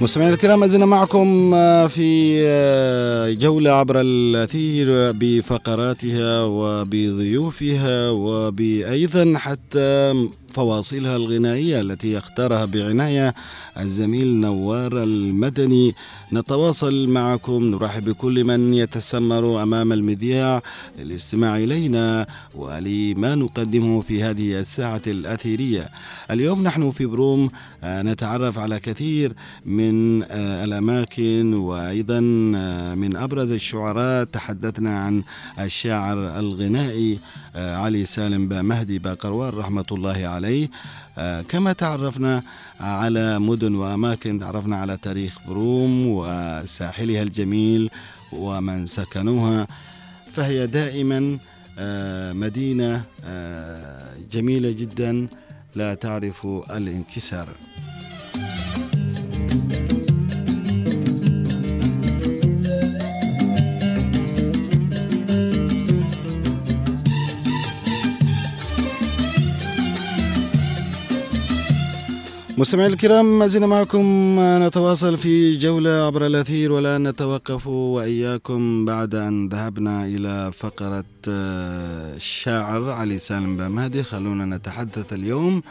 [0.01, 10.13] مستمعينا الكرام ما زلنا معكم آه، في آه، جولة عبر الأثير بفقراتها وبضيوفها وبأيضا حتى
[10.51, 13.33] فواصلها الغنائية التي اختارها بعناية
[13.79, 15.95] الزميل نوار المدني.
[16.33, 20.61] نتواصل معكم نرحب بكل من يتسمر أمام المذياع
[20.99, 25.89] للاستماع إلينا ولما نقدمه في هذه الساعة الأثيرية.
[26.31, 27.49] اليوم نحن في بروم
[27.83, 29.33] آه، نتعرف على كثير
[29.65, 32.19] من آه، الأماكن وأيضا
[32.55, 34.23] آه، من أبرز الشعراء.
[34.23, 35.23] تحدثنا عن
[35.59, 37.19] الشاعر الغنائي
[37.55, 40.40] علي سالم بمهدي باقروان رحمة الله عليه.
[41.17, 42.43] آه، كما تعرفنا
[42.79, 47.89] على مدن وأماكن تعرفنا على تاريخ بروم وساحلها الجميل
[48.31, 49.67] ومن سكنوها
[50.33, 51.37] فهي دائما
[51.79, 55.27] آه، مدينة آه، جميلة جدا
[55.75, 57.47] لا تعرف الانكسار.
[72.57, 79.49] مستمعينا الكرام ما زلنا معكم نتواصل في جولة عبر الأثير والآن نتوقف وإياكم بعد أن
[79.49, 84.03] ذهبنا إلى فقرة آه، الشاعر علي سالم بامهدي.
[84.03, 85.61] خلونا نتحدث اليوم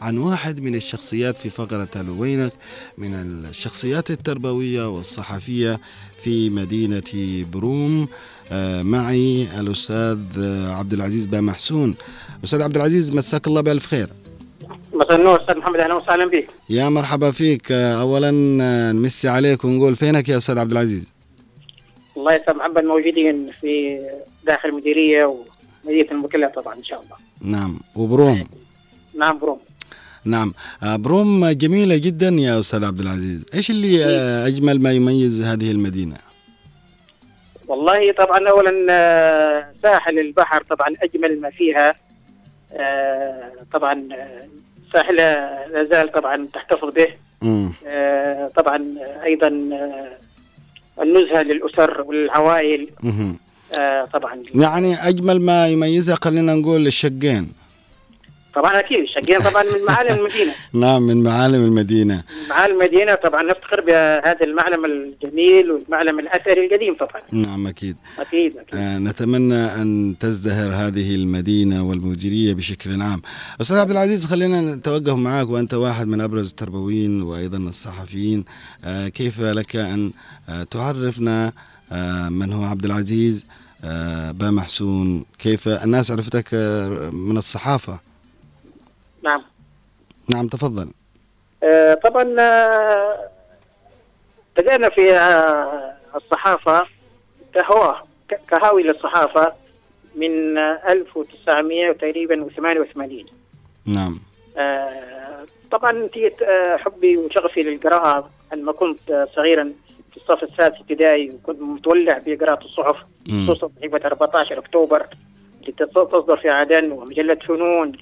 [0.00, 2.52] عن واحد من الشخصيات في فقرة الوينك
[2.98, 5.80] من الشخصيات التربوية والصحفية
[6.24, 8.08] في مدينة بروم.
[8.52, 11.94] آه، معي الأستاذ آه، عبد العزيز بامحسون.
[12.44, 14.08] أستاذ عبد العزيز مساك الله بألف خير.
[14.92, 16.48] مساء النور أستاذ محمد أهلا وسهلا بك.
[16.70, 17.72] يا مرحبا فيك.
[17.72, 18.30] اولا
[18.92, 21.04] نمسي عليك ونقول فينك يا أستاذ عبد العزيز؟
[22.16, 23.98] والله يا أستاذ محمد موجودين في
[24.46, 25.24] داخل المديرية
[25.84, 27.16] ومدينة المكلا طبعا إن شاء الله.
[27.58, 27.78] نعم.
[27.96, 28.48] وبروم.
[29.18, 29.58] نعم بروم.
[30.24, 30.54] نعم.
[30.82, 33.46] آه، بروم جميلة جدا يا أستاذ عبد العزيز.
[33.54, 36.16] إيش اللي آه، أجمل ما يميز هذه المدينة؟
[37.68, 41.94] والله طبعا اولا آه، ساحل البحر طبعا أجمل ما فيها.
[43.72, 44.08] طبعا
[44.92, 47.08] ساحلها لا زال طبعا تحتفظ به.
[47.86, 52.88] آه، طبعا آه، أيضا آه، النزهة للأسر والعوائل.
[53.78, 57.52] آه، طبعا يعني أجمل ما يميزها خلينا نقول الشقين
[58.54, 60.52] طبعا أكيد شقين طبعا من معالم المدينة.
[60.84, 62.22] نعم من معالم المدينة.
[62.48, 67.22] معالم المدينة طبعا نفتخر بهذا المعلم الجميل والمعلم الأثري القديم طبعا.
[67.32, 67.96] نعم أكيد.
[68.18, 68.80] أكيد أكيد.
[68.80, 73.22] آه، نتمنى أن تزدهر هذه المدينة والمديرية بشكل عام.
[73.60, 78.44] أستاذ عبد العزيز خلينا نتوقف معك وأنت واحد من أبرز التربويين وأيضا الصحفيين.
[78.84, 80.12] آه، كيف لك أن
[80.48, 81.52] آه، تعرفنا
[81.92, 83.44] آه، من هو عبد العزيز؟
[83.84, 88.09] آه، بامحسون كيف الناس عرفتك آه، من الصحافة؟
[89.22, 89.42] نعم.
[90.34, 90.88] نعم تفضل.
[91.62, 93.28] آه، طبعا آه،
[94.56, 96.86] بدأنا في آه، الصحافة
[97.54, 98.02] كهواه
[98.48, 99.52] كهاوي للصحافة
[100.16, 103.24] من آه، 1900 تقريبا و88
[103.86, 104.20] نعم.
[104.56, 109.72] آه، طبعا نتيجة آه، حبي وشغفي للقراءة عندما كنت آه، صغيرا
[110.10, 112.96] في الصف السادس ابتدائي وكنت متولع بقراءة الصحف.
[113.28, 115.06] خصوصا صحيفة 14 أكتوبر
[115.68, 117.92] التي تصدر في عدن ومجلة فنون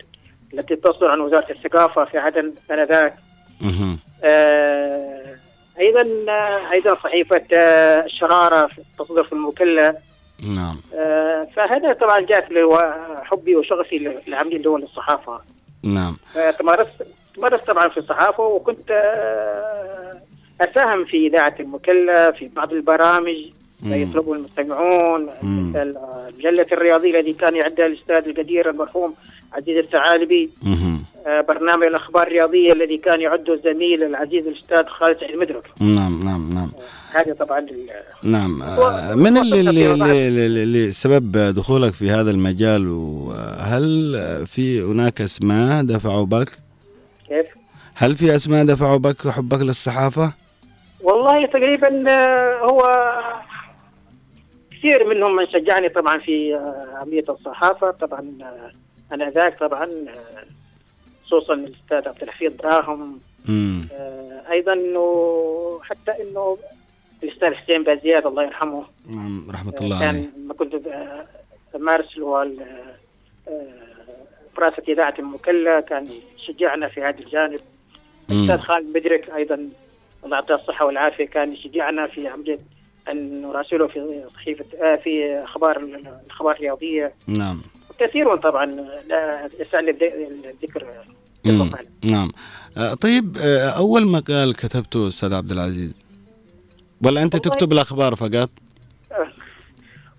[0.54, 3.14] التي تصدر عن وزارة الثقافة في عدن آنذاك
[3.60, 3.98] مهم.
[4.24, 5.36] آه،
[5.80, 9.96] أيضا آه، أيضا صحيفة آه، الشرارة تصدر في المكلا.
[10.54, 10.76] نعم.
[10.94, 12.44] آه، فهذا طبعا جاءت
[13.22, 15.40] حبي وشغفي لعملي اللي هو للصحافه
[15.82, 16.16] نعم.
[16.36, 20.20] آه، تمارست تمارست طبعا في الصحافة وكنت آه،
[20.60, 23.36] أساهم في إذاعة المكلا في بعض البرامج.
[23.86, 25.28] يطلبه المستمعون.
[25.42, 29.14] المجلة الرياضية الذي كان يعدها الاستاذ القدير المرحوم
[29.52, 30.50] عزيز الثعالبي.
[31.26, 35.64] آه، برنامج الأخبار الرياضية الذي كان يعده الزميل العزيز الأستاذ خالد سعيد مدرك.
[35.80, 36.70] نعم نعم نعم.
[37.12, 37.66] هذا طبعا
[38.24, 38.62] نعم.
[38.62, 44.16] آه، من اللي, اللي, اللي, اللي, اللي سبب دخولك في هذا المجال؟ وهل
[44.46, 46.58] في هناك أسماء دفعوا بك؟
[47.28, 47.46] كيف؟
[47.94, 50.32] هل في أسماء دفعوا بك حبك للصحافة؟
[51.00, 52.82] والله تقريبا آه، هو
[54.78, 57.90] كثير منهم من شجعني طبعا في آه، عمليه الصحافة.
[57.90, 58.72] طبعا آه،
[59.14, 60.44] أنا ذاك طبعا آه،
[61.26, 63.18] خصوصا الأستاذ عبد الحفيظ دراهم
[63.92, 66.58] آه، أيضا إنه حتى إنه
[67.22, 70.06] الأستاذ حسين بازياد الله يرحمه نعم رحمة آه، الله عليه.
[70.06, 71.26] كان لما كنت آه،
[72.42, 72.60] ال-
[73.48, 73.74] آه،
[74.56, 76.08] براسه إذاعة المكلا كان
[76.38, 77.60] يشجعنا في هذا الجانب.
[78.28, 78.36] مم.
[78.44, 79.68] الاستاذ خالد مدرك أيضا
[80.24, 82.58] الله يعطيه الصحة والعافية كان يشجعنا في عمليه
[83.10, 87.12] أن نراسله في صحيفه آه في أخبار الأخبار الرياضية.
[87.26, 87.62] نعم.
[87.98, 88.66] كثير طبعا
[89.06, 90.86] لا الذ- الذكر.
[92.02, 92.32] نعم.
[92.76, 95.94] آه، طيب آه، أول مقال كتبته أستاذ عبد العزيز
[97.04, 98.50] ولا أنت تكتب الأخبار فقط؟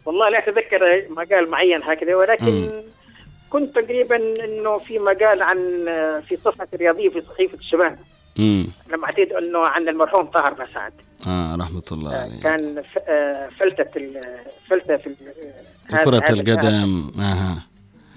[0.06, 2.70] والله لا أتذكر مقال معين هكذا ولكن مم.
[3.50, 4.16] كنت تقريبا
[4.46, 5.58] إنه في مقال عن
[6.28, 8.00] في صفحة رياضية في صحيفة الشباب.
[8.40, 10.94] امم لما اعتقد إنه عن المرحوم طاهر مسعد
[11.28, 12.42] آه رحمة الله عليه.
[12.42, 13.86] كان آه، فلتة
[14.70, 15.16] فلتة في
[16.04, 17.12] كرة القدم.
[17.20, 17.64] أها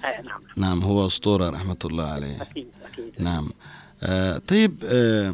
[0.05, 0.41] آه، نعم.
[0.57, 2.41] نعم هو أسطورة رحمة الله عليه.
[2.41, 3.13] أكيد أكيد.
[3.19, 3.49] نعم.
[4.03, 5.33] آه طيب آه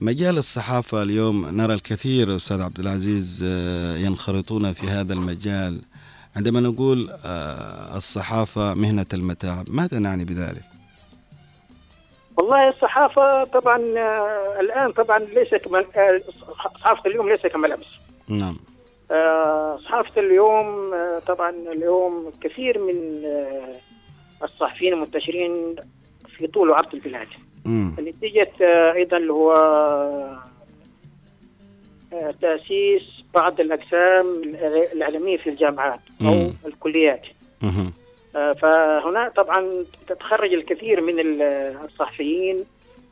[0.00, 5.78] مجال الصحافة اليوم نرى الكثير أستاذ عبد العزيز آه ينخرطون في هذا المجال.
[6.36, 10.62] عندما نقول آه الصحافة مهنة المتاعب ماذا نعني بذلك؟
[12.40, 16.20] والله الصحافة طبعا آه، الآن طبعا ليس كما آه،
[16.80, 18.56] صحافة اليوم ليس كما الأمس نعم
[19.10, 20.94] آه، صحافة اليوم
[21.26, 23.24] طبعا اليوم كثير من
[24.42, 25.76] الصحفيين المنتشرين
[26.36, 27.28] في طول وعرض البلاد.
[28.00, 28.52] نتيجة
[28.92, 29.52] أيضا اللي هو
[32.40, 33.02] تأسيس
[33.34, 34.26] بعض الأقسام
[34.92, 36.50] الإعلامية في الجامعات أو.
[36.66, 37.26] الكليات.
[38.36, 39.70] آه، فهنا طبعا
[40.08, 41.42] تتخرج الكثير من ال-
[41.84, 42.64] الصحفيين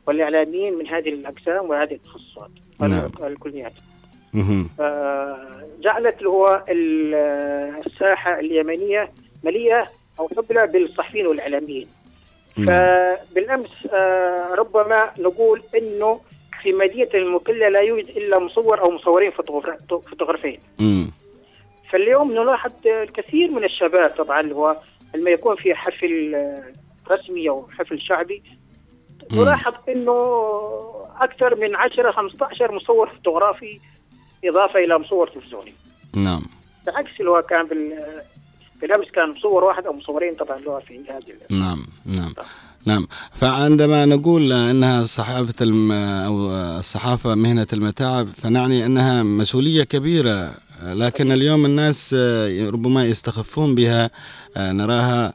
[0.07, 2.49] والإعلاميين من هذه الأقسام وهذه التخصصات
[2.81, 3.09] نعم.
[3.23, 3.73] الكليات.
[4.79, 7.15] آه، جعلت اللي هو ال-
[7.85, 9.11] الساحة اليمنية
[9.43, 9.87] مليئة
[10.19, 11.87] أو حبلى بالصحفيين والإعلاميين
[12.57, 12.67] نعم.
[12.67, 16.19] فبالأمس آه، ربما نقول أنه
[16.61, 20.59] في مدينة المكلا لا يوجد إلا مصور أو مصورين فوتوغرا- فوتوغرافيين.
[21.91, 24.77] فاليوم نلاحظ الكثير من الشباب طبعا هو
[25.15, 26.63] لما يكون في حفل آه،
[27.11, 28.43] رسمي أو حفل شعبي.
[29.31, 30.13] نلاحظ إنه
[31.21, 33.79] أكثر من 10 15 مصور فوتوغرافي
[34.45, 35.73] إضافة إلى مصور تلفزيوني.
[36.13, 36.41] نعم.
[36.87, 37.99] بعكس اللي هو كان بال
[38.81, 42.33] بالأمس كان مصور واحد أو مصورين طبعا اللي هو في هذه نعم نعم
[42.85, 43.07] نعم.
[43.33, 46.49] فعندما نقول إنها صحافة الم أو
[46.79, 50.53] الصحافه مهنة المتاعب فنعني إنها مسؤولية كبيرة
[50.83, 52.13] لكن اليوم الناس
[52.73, 54.09] ربما يستخفون بها
[54.57, 55.33] نراها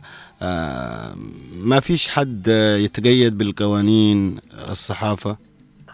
[1.56, 4.36] ما فيش حد يتقيد بالقوانين
[4.70, 5.36] الصحافة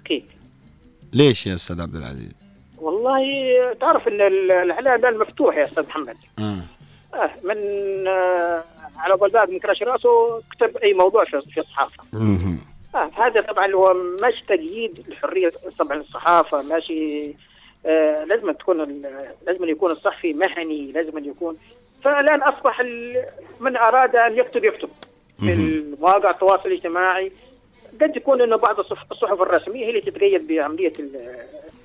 [0.05, 0.24] أكيد
[1.12, 2.32] ليش يا أستاذ عبد العزيز؟
[2.78, 3.22] والله
[3.80, 6.59] تعرف إن ال- الاعلام الان مفتوح يا أستاذ محمد آه.
[7.14, 7.57] آه من
[8.09, 8.64] آه
[8.96, 11.36] على بال باب من كراش رأسه كتب أي موضوع في
[12.12, 12.59] مهم.
[12.94, 17.34] آه هذا طبعا هو مش تقييد لحرية طبعا الصحافة ماشي آه
[18.28, 19.03] لازم تكون
[19.47, 21.57] لازم يكون الصحفي مهني لازم يكون.
[22.05, 22.81] فالآن أصبح
[23.61, 24.89] من أراد أن يكتب يكتب.
[25.41, 25.85] في.
[26.01, 27.33] مواقع التواصل الاجتماعي.
[28.03, 31.16] قد يكون إنه بعض الصحف الرسمية هي اللي تتقيد بعمليه ال-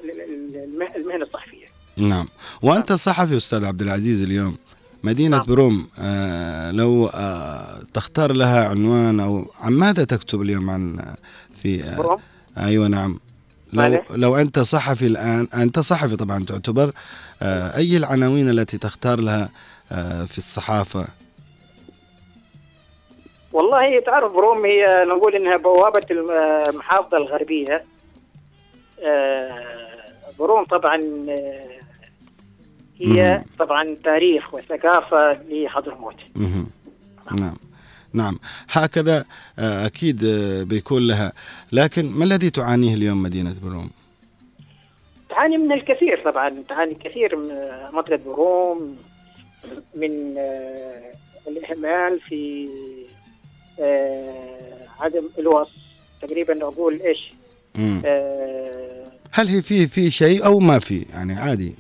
[0.04, 1.66] ال- ال- المه- المهنة الصحفية.
[1.98, 2.28] نعم.
[2.64, 4.58] وأنت صحفي أستاذ عبد العزيز اليوم.
[5.04, 5.46] مدينة نعم.
[5.46, 11.16] بروم آه لو آه تختار لها عنوان أو عن ماذا تكتب اليوم عن آه،
[11.62, 12.20] في آه بروم؟
[12.58, 13.20] أيوه نعم.
[13.74, 16.92] لو؟ لو أنت صحفي الآن أنت صحفي طبعا تعتبر
[17.42, 19.50] آه أي العناوين التي تختار لها
[19.92, 21.06] آه في الصحافة
[23.54, 26.32] والله تعرف بروم هي نقول إنها بوابة الم-
[26.70, 27.84] المحافظه الغربية
[29.06, 29.66] آه،
[30.40, 30.98] بروم طبعا
[33.02, 33.44] هي.
[33.60, 36.16] طبعا تاريخ وثقافة لحضرموت.
[37.40, 37.56] نعم
[38.16, 38.40] نعم.
[38.70, 39.26] هكذا
[39.60, 41.34] آه أكيد آه بيكون لها.
[41.72, 43.90] لكن ما الذي تعانيه اليوم مدينة بروم؟
[45.30, 46.64] تعاني من الكثير طبعا.
[46.70, 47.48] تعاني كثير من
[47.94, 48.98] منطقه بروم
[49.96, 51.12] من آه،
[51.48, 52.70] الإهمال في
[53.80, 55.72] آه، عدم الوصف.
[56.22, 57.34] تقريبا أقول إيش.
[58.06, 61.76] آه، هل هي في في شيء أو ما في؟ يعني عادي.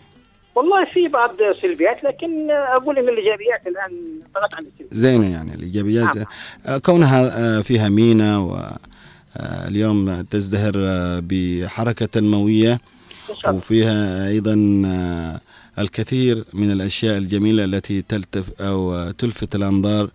[0.56, 1.32] والله في بعض
[1.62, 3.92] سلبيات لكن أقول إن الإيجابيات الآن
[4.36, 4.94] طغت عن السلبيات.
[4.94, 6.16] زينة يعني الإيجابيات.
[6.18, 6.26] نعم.
[6.66, 12.80] آه، كونها آه، فيها مينا واليوم تزدهر آه، بحركة تنمويه
[13.48, 15.40] وفيها أيضا آه،
[15.82, 20.10] الكثير من الأشياء الجميلة التي تلتف أو تلفت الأنظار.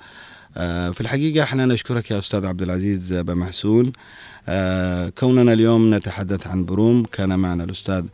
[0.56, 3.86] آه، في الحقيقة إحنا نشكرك يا أستاذ عبد العزيز بمحسون.
[3.86, 3.92] آه،
[5.18, 8.04] كوننا اليوم نتحدث عن بروم كان معنا الأستاذ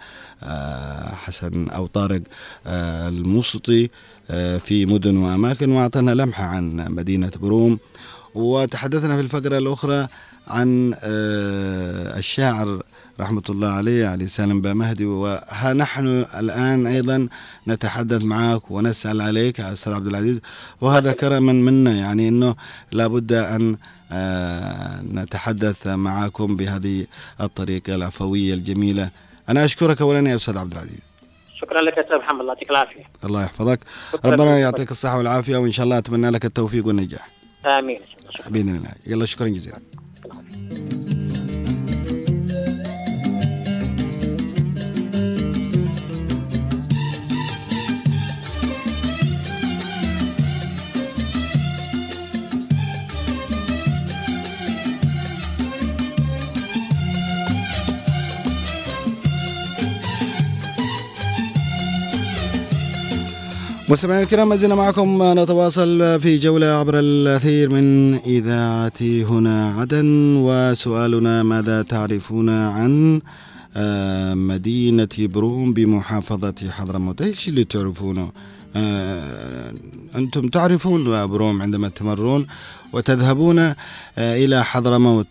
[0.43, 2.23] آه، حسن أو طارق
[2.67, 3.91] آه، الموسطي
[4.31, 7.79] آه، في مدن وأماكن وأعطانا لمحة عن مدينة بروم
[8.35, 10.09] وتحدثنا في الفقرة الأخرى
[10.49, 12.83] عن آه، الشاعر
[13.21, 16.07] رحمة الله عليه علي سالم بامهدي وها نحن
[16.39, 17.29] الآن أيضا
[17.69, 20.41] نتحدث معك ونسأل عليك أستاذ عبد العزيز.
[20.81, 22.55] وهذا كرما منا يعني أنه
[22.93, 23.77] لابد أن
[24.13, 27.07] آه، نتحدث معكم بهذه
[27.41, 29.11] الطريقة العفوية الجميلة.
[29.49, 31.01] أنا أشكرك أولا يا أستاذ عبد العزيز.
[31.61, 32.41] شكرا لك يا أستاذ محمد.
[32.41, 33.05] الله يعطيك العافية.
[33.25, 33.81] الله يحفظك.
[34.25, 34.59] ربنا.
[34.59, 37.29] يعطيك الصحة والعافية وإن شاء الله أتمنى لك التوفيق والنجاح.
[37.67, 37.99] الله
[38.31, 38.51] شكرا.
[38.51, 38.93] بإذن الله.
[39.07, 39.81] يلا شكرا جزيلا.
[63.89, 70.37] مستمعينا الكرام ما زلنا معكم نتواصل في جولة عبر الأثير من إذاعة هنا عدن.
[70.37, 73.21] وسؤالنا ماذا تعرفون عن
[73.77, 78.33] آه، مدينة بروم بمحافظة حضرموت؟ إيش اللي تعرفونه؟
[78.77, 79.73] آه،
[80.17, 82.47] أنتم تعرفون بروم عندما تمرون
[82.93, 83.75] وتذهبون آه،
[84.19, 85.27] إلى حضرموت.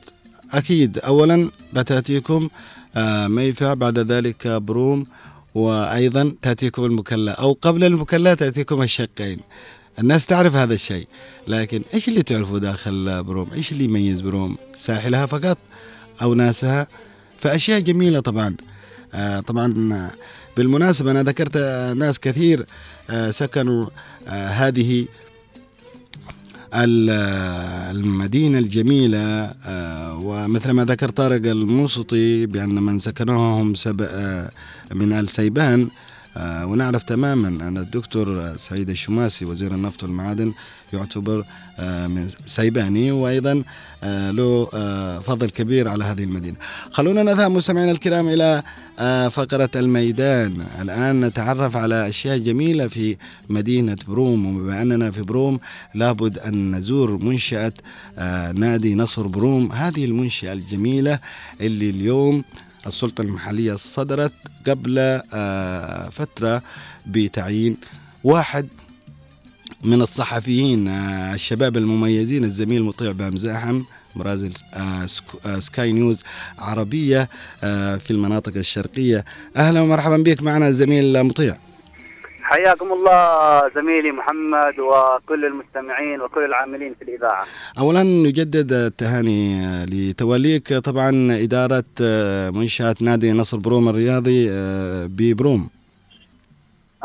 [0.54, 2.50] أكيد أولا بتأتيكم
[3.28, 5.06] ميفع بعد ذلك بروم؟
[5.56, 9.40] وأيضا تأتيكم المكلا أو قبل المكلا تأتيكم الشقين.
[10.00, 11.08] الناس تعرف هذا الشيء
[11.48, 15.58] لكن إيش اللي تعرفه داخل بروم؟ إيش اللي يميز بروم؟ ساحلها فقط
[16.22, 16.88] أو ناسها؟
[17.38, 18.56] فأشياء جميلة طبعا.
[19.14, 20.12] آه طبعا
[20.58, 21.58] بالمناسبة أنا ذكرت
[21.98, 22.66] ناس كثير
[23.10, 23.88] آه سكنوا
[24.28, 25.06] آه هذه
[26.84, 34.02] المدينة الجميلة آه، ومثل ما ذكر طارق الموسطي بأن من سكنوها هم سب...
[34.02, 34.50] آه،
[34.94, 35.88] من آل سيبان
[36.40, 40.54] ونعرف تماما أن الدكتور سعيد الشماسي وزير النفط والمعادن
[40.94, 41.46] يعتبر
[41.80, 43.64] آه، من سيباني وأيضا
[44.04, 46.58] آه، له آه، فضل كبير على هذه المدينة.
[46.92, 48.64] خلونا نذهب مستمعينا الكرام إلى
[49.00, 50.66] آه، فقرة الميدان.
[50.82, 53.18] الآن نتعرف على أشياء جميلة في
[53.50, 54.56] مدينة بروم.
[54.56, 55.60] وبما أننا في بروم
[55.96, 57.74] لابد أن نزور منشأة
[58.18, 59.72] آه، نادي نصر بروم.
[59.72, 61.20] هذه المنشأة الجميلة
[61.62, 62.44] اللي اليوم
[62.88, 64.32] السلطة المحلية صدرت
[64.68, 66.62] قبل آه، فترة
[67.08, 67.78] بتعيين
[68.24, 68.68] واحد
[69.84, 73.82] من الصحفيين آه، الشباب المميزين الزميل مطيع بامزاحم
[74.16, 76.24] مرازل آه، سك- سكاي نيوز
[76.60, 77.30] عربية
[77.98, 79.26] في المناطق الشرقية.
[79.58, 81.58] أهلا ومرحبا بك معنا الزميل مطيع.
[82.50, 83.22] حياكم الله
[83.76, 87.46] زميلي محمد وكل المستمعين وكل العاملين في الإذاعة.
[87.80, 91.10] أولا نجدد التهاني لتوليك طبعا
[91.44, 95.70] إدارة آه، منشأة نادي نصر بروم الرياضي آه، ببروم.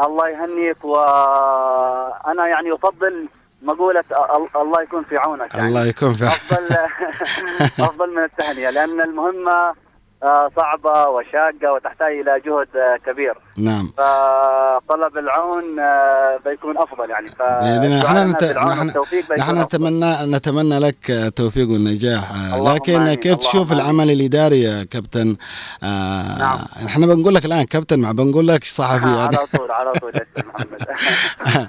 [0.07, 3.27] الله يهنيك وأنا يعني أفضل
[3.63, 5.69] مقولة أل- الله يكون في عونك يعني.
[5.69, 6.67] الله يكون في أفضل
[7.85, 9.73] أفضل من التهنئة لأن المهمة
[10.23, 12.69] آه، صعبة وشاقة وتحتاج إلى جهد
[13.07, 13.35] كبير.
[13.65, 13.93] نعم.
[13.97, 17.27] فطلب العون آه، بيكون أفضل يعني.
[17.39, 18.25] بإذن الله.
[18.25, 18.45] نت...
[18.45, 18.93] نحن
[19.39, 19.63] نحن.
[19.63, 22.33] نتمنى نتمنى لك التوفيق والنجاح.
[22.33, 23.73] آه، لكن كيف تشوف.
[23.73, 25.37] العمل الإداري يا كابتن؟
[25.83, 26.59] آه نعم.
[26.87, 29.37] إحنا بنقول لك الآن كابتن ما بنقول لك صحفي يعني.
[29.37, 30.13] على طول على طول
[30.47, 30.87] محمد.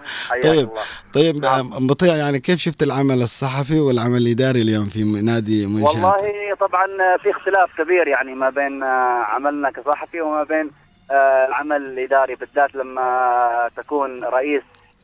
[0.44, 0.70] طيب
[1.14, 6.56] طيب آه، مطيع يعني كيف شفت العمل الصحفي والعمل الإداري اليوم في نادي منشأة والله
[6.60, 6.88] طبعا
[7.18, 12.76] في اختلاف كبير يعني ما بين آه، عملنا كصحفي وما بين آه، العمل الاداري بالذات
[12.76, 14.62] لما تكون رئيس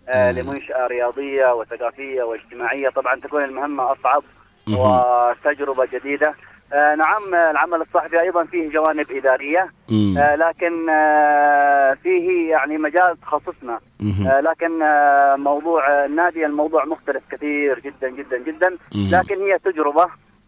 [0.10, 4.24] آه، لمنشأة رياضية وثقافية واجتماعية طبعا تكون المهمة أصعب.
[4.80, 6.34] وتجربة جديدة
[6.74, 9.68] آه، نعم آه، العمل الصحفي أيضا فيه جوانب إدارية.
[10.18, 13.80] آه، لكن آه، فيه يعني مجال تخصصنا.
[14.32, 18.78] آه، لكن آه، موضوع آه، النادي الموضوع مختلف كثير جدا جدا جدا.
[19.12, 20.08] لكن هي تجربة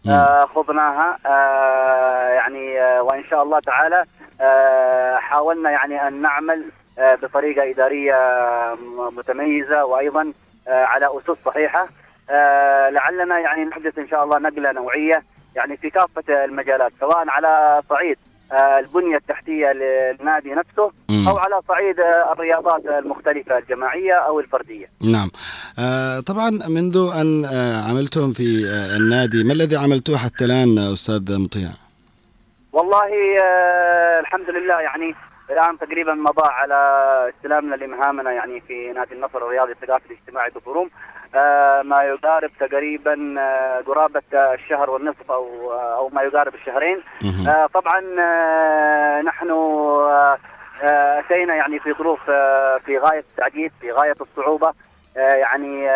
[0.09, 4.05] آه، خضناها آه، يعني آه، وإن شاء الله تعالى آه،
[5.19, 6.63] حاولنا يعني أن نعمل
[6.99, 8.15] آه، بطريقة إدارية
[8.73, 10.33] م- متميزة وأيضا
[10.67, 11.89] آه، على أسس صحيحة
[12.29, 15.23] آه، لعلنا يعني نحدث إن شاء الله نقلة نوعية
[15.55, 18.17] يعني في كافة المجالات سواء على صعيد
[18.51, 20.91] آه، البنية التحتية للنادي نفسه.
[21.27, 24.85] أو على صعيد آه، الرياضات المختلفة الجماعية أو الفردية.
[25.11, 25.31] نعم
[25.79, 30.93] آه، طبعا منذ أن آه، عملتم في آه، النادي ما الذي عملتوه حتى الآن آه،
[30.93, 31.69] أستاذ مطيع
[32.73, 35.15] والله آه، الحمد لله يعني
[35.49, 36.75] الآن تقريبا مضى على
[37.37, 40.89] استلامنا لمهامنا يعني في نادي النصر الرياضي الثقافي الاجتماعي بفروم
[41.35, 47.03] آه، ما يقارب تقريبا آه، قرابة الشهر والنصف أو آه، أو ما يقارب الشهرين.
[47.47, 50.37] آه، طبعا آه، نحن آه،
[51.19, 52.23] أتينا يعني في ظروف
[52.85, 54.73] في غاية التعقيد في غاية الصعوبة.
[55.15, 55.89] يعني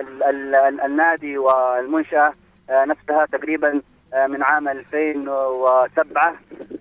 [0.00, 2.32] ال- ال- ال- النادي والمنشأة
[2.70, 3.82] نفسها تقريبا
[4.14, 6.34] من عام 2007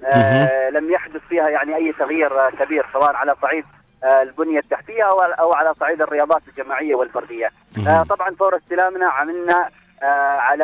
[0.05, 3.65] آه، لم يحدث فيها يعني أي تغيير آه، كبير سواء على صعيد
[4.03, 5.03] آه، البنية التحتية
[5.39, 7.49] أو على صعيد الرياضات الجماعية والفردية.
[7.87, 9.69] آه، طبعا فور استلامنا عملنا
[10.03, 10.05] آه،
[10.37, 10.63] على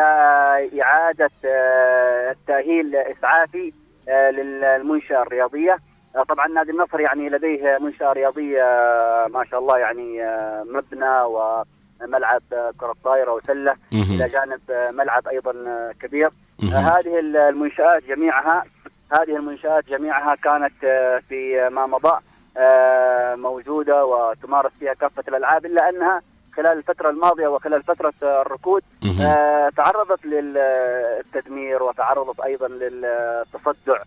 [0.81, 3.73] إعادة آه، التأهيل إسعافي
[4.09, 5.75] آه، للمنشأة الرياضية.
[6.15, 11.21] آه، طبعا نادي النصر يعني لديه منشأة رياضية آه، ما شاء الله يعني آه، مبنى
[11.21, 14.15] وملعب آه، كرة طايرة وسلة مهم.
[14.15, 16.29] إلى جانب آه، ملعب أيضا آه، كبير.
[16.63, 18.63] هذه المنشآت جميعها
[19.11, 22.19] هذه المنشآت جميعها كانت آه، في ما مضى
[22.57, 26.21] آه، موجودة وتمارس فيها كافة الألعاب إلا أنها
[26.55, 28.83] خلال الفترة الماضية وخلال فترة الركود.
[29.21, 33.97] آه، تعرضت للتدمير وتعرضت أيضا للتصدع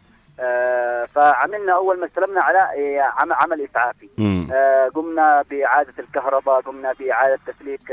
[1.14, 2.58] فعملنا أول ما استلمنا على
[3.16, 4.08] عم- عمل إسعافي.
[4.94, 7.92] قمنا بإعادة الكهرباء قمنا بإعادة تسليك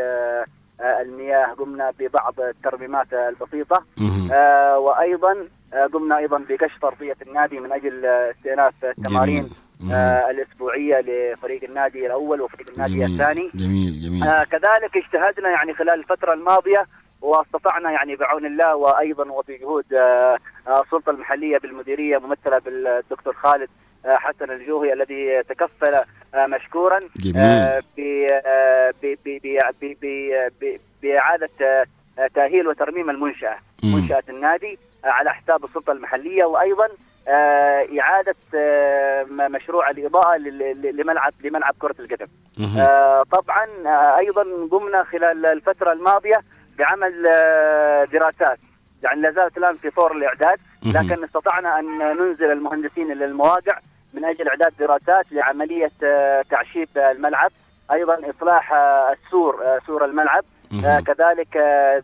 [0.81, 3.83] المياه قمنا ببعض الترميمات البسيطة.
[4.33, 9.49] آه، وأيضا آه، قمنا أيضا بكشف أرضية النادي من أجل آه، استئناف التمارين.
[9.93, 13.11] آه، الأسبوعية لفريق النادي الأول وفريق النادي جميل.
[13.11, 16.85] الثاني جميل جميل آه، كذلك اجتهدنا يعني خلال الفترة الماضية
[17.21, 23.69] واستطعنا يعني بعون الله وأيضا وبجهود آه، آه، السلطة المحلية بالمديرية ممثلة بالدكتور خالد
[24.05, 25.95] حسن الجوهي الذي تكفل
[26.35, 26.99] مشكورا.
[27.35, 28.41] آه، ب-
[29.01, 31.83] ب- ب- ب- ب- ب- ب- بإعادة آه،
[32.19, 33.95] آه، تأهيل وترميم المنشأة مم.
[33.95, 36.87] منشأة النادي آه، على حساب السلطة المحلية وأيضا
[37.27, 38.35] آه، إعادة
[39.31, 39.89] م- مشروع
[40.81, 42.25] ل- لملعب لملعب كرة القدم.
[43.31, 43.67] طبعا
[44.19, 46.41] أيضا قمنا خلال الفترة الماضية
[46.77, 47.23] بعمل
[48.13, 48.59] دراسات
[49.03, 50.93] يعني لا زالت الآن في طور الإعداد مهم.
[51.11, 53.77] لكن استطعنا أن ننزل المهندسين إلى المواقع
[54.13, 57.51] من أجل إعداد دراسات لعملية آه، تعشيب الملعب
[57.93, 60.43] أيضا إصلاح آه، السور آه، سور الملعب.
[61.07, 61.57] كذلك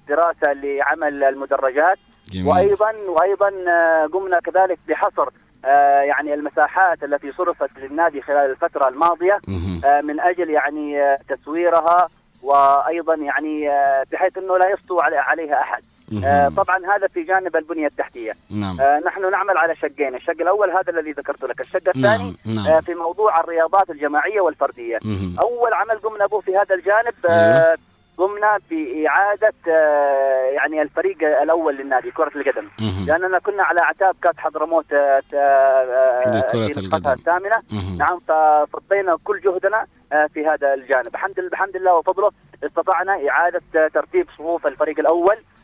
[0.09, 1.97] دراسة لعمل المدرجات
[2.31, 2.47] جميل.
[2.47, 3.49] وأيضا وأيضا
[4.13, 5.29] قمنا كذلك بحصر
[6.03, 9.39] يعني المساحات التي صرفت للنادي خلال الفترة الماضية
[10.03, 12.09] من أجل يعني تسويرها
[12.43, 13.69] وأيضا يعني
[14.11, 15.83] بحيث إنه لا يسطو علي- عليها أحد.
[16.25, 16.49] آه،.
[16.49, 18.33] طبعا هذا في جانب البنية التحتية.
[18.49, 22.65] نعم آه، نحن نعمل على شقين، الشق الأول هذا الذي ذكرت لك، الشق الثاني نعم
[22.67, 24.97] آه، نعم في موضوع الرياضات الجماعية والفردية.
[25.05, 25.35] مهم.
[25.39, 27.13] أول عمل قمنا به في هذا الجانب.
[27.29, 27.75] آه،
[28.17, 32.67] قمنا بإعادة آه، يعني الفريق الأول للنادي كرة القدم.
[32.79, 33.05] مهم.
[33.07, 37.11] لأننا كنا على أعتاب كأس حضرموت آه، آه، نسختها القدم.
[37.11, 37.97] الثامنة مهم.
[37.97, 38.19] نعم
[38.73, 42.31] فصدينا كل جهدنا آه، في هذا الجانب الحمد لله بحمد الله وفضله
[42.63, 45.56] استطعنا إعادة آه، ترتيب صفوف الفريق الأول آه،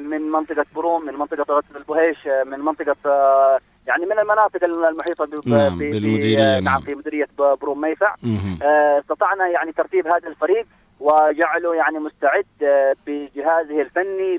[0.00, 5.28] من منطقة بروم من منطقة غسل البهيش آه، من منطقة آه، يعني من المناطق المحيطة
[5.46, 6.80] نعم، ب- ب- بالمديرية، آه، نعم.
[6.80, 8.14] في مديرية بروم ميفع.
[8.62, 10.66] آه، استطعنا يعني ترتيب هذا الفريق
[11.00, 14.38] وجعله يعني مستعد آه، بجهازه الفني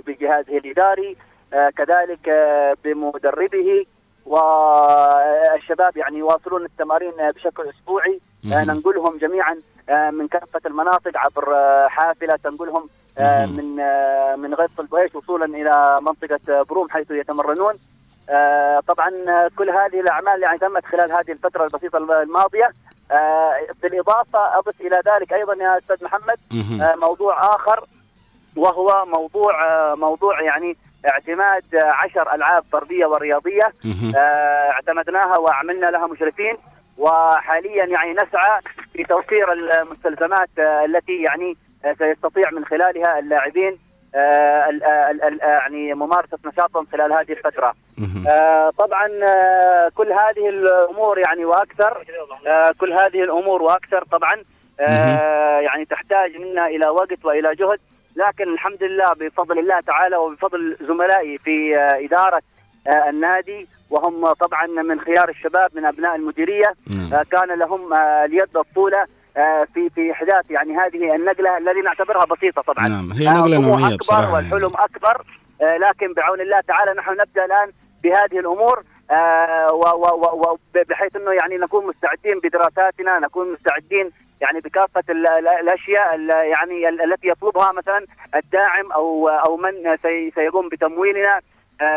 [0.00, 1.16] بجهازه الإداري
[1.52, 3.86] آه، كذلك آه، بمدربه
[4.26, 8.20] والشباب يعني يواصلون التمارين آه، بشكل أسبوعي
[8.52, 8.64] آه،.
[8.64, 9.56] ننقلهم جميعا
[9.88, 12.97] آه، من كافة المناطق عبر آه، حافلة تنقلهم آه،.
[13.46, 17.74] من آه، من غيط البويش وصولا إلى منطقة آه، بروم حيث يتمرنون
[18.30, 22.70] آه، طبعا آه، كل هذه الأعمال يعني تمت خلال هذه الفترة البسيطة الماضية
[23.10, 23.52] آه،
[23.82, 26.38] بالإضافة أضف إلى ذلك أيضا يا أستاذ محمد.
[26.82, 27.84] آه، موضوع آخر
[28.56, 30.76] وهو موضوع آه، موضوع يعني
[31.08, 33.72] اعتماد آه، عشر ألعاب فرديه ورياضية.
[34.16, 34.18] آه،
[34.70, 36.56] اعتمدناها وعملنا لها مشرفين
[36.98, 38.60] وحاليا يعني نسعى
[38.92, 41.67] في توفير المستلزمات آه، التي يعني آه،
[41.98, 43.78] سيستطيع من خلالها اللاعبين
[44.14, 47.74] آه، ال- يعني ممارسة نشاطهم خلال هذه الفترة.
[48.28, 52.04] آه، طبعا آه، كل هذه الأمور يعني وأكثر
[52.46, 54.36] آه، كل هذه الأمور وأكثر طبعا
[54.80, 57.78] آه، يعني تحتاج منا إلى وقت وإلى جهد
[58.16, 62.42] لكن الحمد لله بفضل الله تعالى وبفضل زملائي في آه، إدارة
[62.88, 67.14] آه، النادي وهم طبعا من خيار الشباب من أبناء المديرية نعم.
[67.20, 69.06] آه، كان لهم آه، اليد الطولة آه،
[69.74, 72.88] في في إحداث يعني هذه النقلة الذي نعتبرها بسيطة طبعا.
[72.88, 75.24] نعم، هي آه، نقلة طموح نوعية أكبر بصراحة والحلم أكبر.
[75.62, 77.72] آه، لكن بعون الله تعالى نحن نبدأ الآن
[78.04, 78.82] بهذه الأمور.
[79.10, 80.58] آه،
[80.88, 84.10] بحيث إنه يعني نكون مستعدين بدراساتنا نكون مستعدين
[84.40, 88.04] يعني بكافة ال- ال- الأشياء ال- يعني ال- التي يطلبها مثلا
[88.36, 91.36] الداعم أو أو من سي- سيقوم بتمويلنا.
[91.36, 91.42] آه،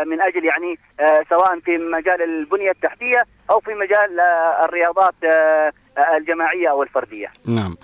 [0.06, 5.72] من أجل يعني آه، سواء في مجال البنية التحتية أو في مجال آه، الرياضات آه،
[5.98, 7.32] آه، الجماعية أو الفرديه.
[7.46, 7.76] نعم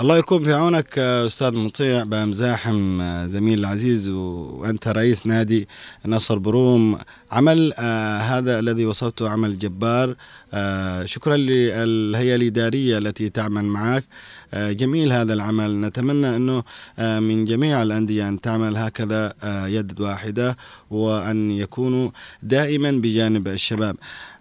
[0.00, 5.68] الله يكون في عونك آه، أستاذ مطيع بمزاحم آه، زميل العزيز وأنت رئيس نادي
[6.06, 6.98] نصر بروم.
[7.32, 10.14] عمل آه هذا الذي وصفته عمل جبار.
[11.04, 14.04] شكرا للهيئة الإدارية التي تعمل معك.
[14.54, 15.80] جميل هذا العمل.
[15.80, 16.62] نتمنى أنه
[16.98, 19.34] من جميع الأندية أن تعمل هكذا
[19.66, 20.56] يد واحدة
[20.90, 22.10] وأن يكونوا
[22.42, 23.96] دائما بجانب الشباب.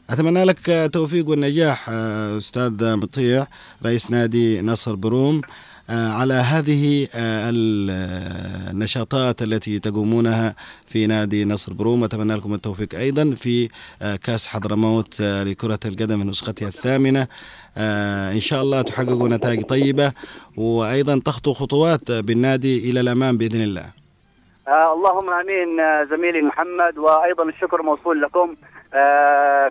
[0.10, 3.48] أتمنى لك توفيق والنجاح آه، أستاذ مطيع
[3.86, 5.42] رئيس نادي نصر بروم.
[5.90, 7.52] آه، على هذه آه،
[8.72, 10.56] النشاطات التي تقومونها
[10.86, 13.70] في نادي نصر بروم أتمنى لكم التوفيق أيضا في
[14.24, 17.28] كأس حضرموت لكرة القدم نسختها الثامنة.
[18.38, 20.12] إن شاء الله تحققوا نتائج طيبة
[20.58, 23.86] وأيضا تخطوا خطوات بالنادي إلى الأمام بإذن الله.
[24.68, 25.70] اللهم آمين
[26.10, 28.56] زميلي محمد وأيضا الشكر موصول لكم.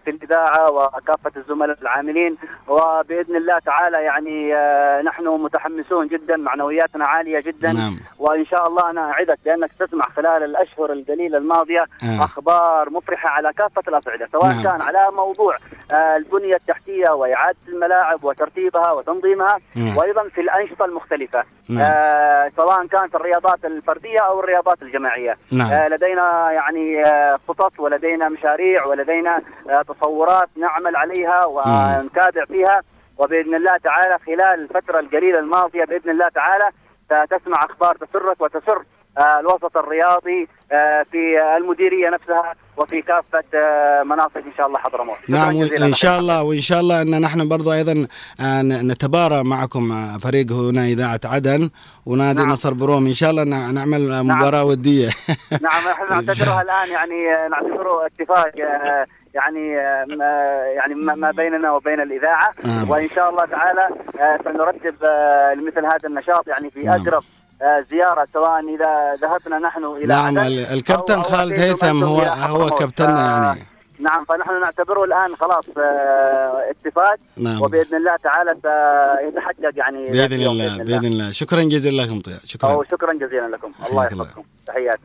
[0.05, 2.37] في الإذاعة وكافه الزملاء العاملين
[2.69, 7.97] وبإذن الله تعالى يعني آه نحن متحمسون جدا معنوياتنا عالية جدا نعم.
[8.19, 12.25] وإن شاء الله أنا أعدك بأنك تسمع خلال الأشهر القليلة الماضية آه.
[12.25, 14.63] أخبار مفرحة على كافة الاصعده سواء نعم.
[14.63, 15.57] كان على موضوع
[15.93, 19.97] آه البنية التحتية وإعادة الملاعب وترتيبها وتنظيمها نعم.
[19.97, 21.85] وأيضا في الأنشطة المختلفة نعم.
[21.85, 25.73] آه سواء كانت الرياضات الفردية أو الرياضات الجماعية نعم.
[25.73, 29.07] آه لدينا يعني آه خطط ولدينا مشاريع ولدينا
[29.71, 32.83] آه تصورات نعمل عليها ونتابع فيها.
[33.19, 36.71] وبإذن الله تعالى خلال الفترة القليلة الماضية بإذن الله تعالى
[37.07, 38.83] ستسمع أخبار تسرك وتسر.
[39.41, 41.19] الوسط الرياضي آه في
[41.57, 45.51] المديرية نفسها وفي كافة آه مناطق إن شاء الله حضرموت نعم
[45.83, 45.95] ان.
[45.95, 48.07] شاء الله وإن شاء الله أن نحن برضو أيضا
[48.41, 51.71] آه، نتبارى معكم آه، فريق هنا إذاعة عدن
[52.07, 52.49] ونادي نعم.
[52.53, 55.09] نصر بروم إن شاء الله نعمل آه، مباراة ودية
[55.63, 60.07] نعم إحنا نعتبرها الآن يعني آه، نعتبره اتفاق آه، يعني آه،
[60.77, 62.91] يعني ما بيننا وبين الإذاعة نعم.
[62.91, 63.89] وإن شاء الله تعالى
[64.21, 67.01] آه، سنرتب آه، لمثل هذا النشاط يعني في نعم.
[67.01, 67.36] أقرب آه،
[67.91, 72.69] زيارة سواء إذا ذهبنا نحن إلى نعم الكابتن خالد هيثم هو هو.
[72.71, 73.67] كابتننا ف- يعني.
[73.99, 77.17] نعم فنحن نعتبره الآن خلاص آه، اتفاق.
[77.37, 77.63] نعم.
[77.63, 81.33] وبإذن الله تعالى سيتحقق يعني بإذن الله بإذن الله.
[81.33, 82.73] شكرا جزيلا لكم مطيع شكرا.
[82.73, 83.73] أو شكرا جزيلا لكم.
[83.91, 84.25] الله الله.
[84.25, 84.43] يحفظكم.
[84.67, 85.03] تحياتي.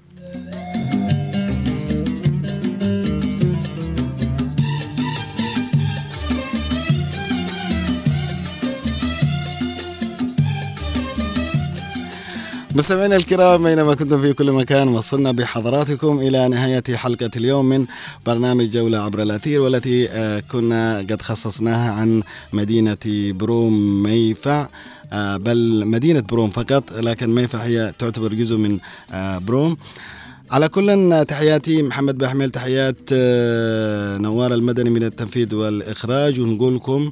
[12.76, 17.86] مستمعينا الكرام أينما كنتم في كل مكان وصلنا بحضراتكم إلى نهاية حلقة اليوم من
[18.26, 22.98] برنامج جولة عبر الأثير والتي آه، كنا قد خصصناها عن مدينة
[23.32, 24.68] بروم ميفع
[25.14, 28.80] آه، بل مدينة بروم فقط لكن ميفع هي تعتبر جزء من
[29.12, 29.78] آه، بروم.
[30.52, 33.00] على كل تحياتي محمد بحمل تحيات
[34.22, 37.12] نوار المدني من التنفيذ والإخراج ونقول لكم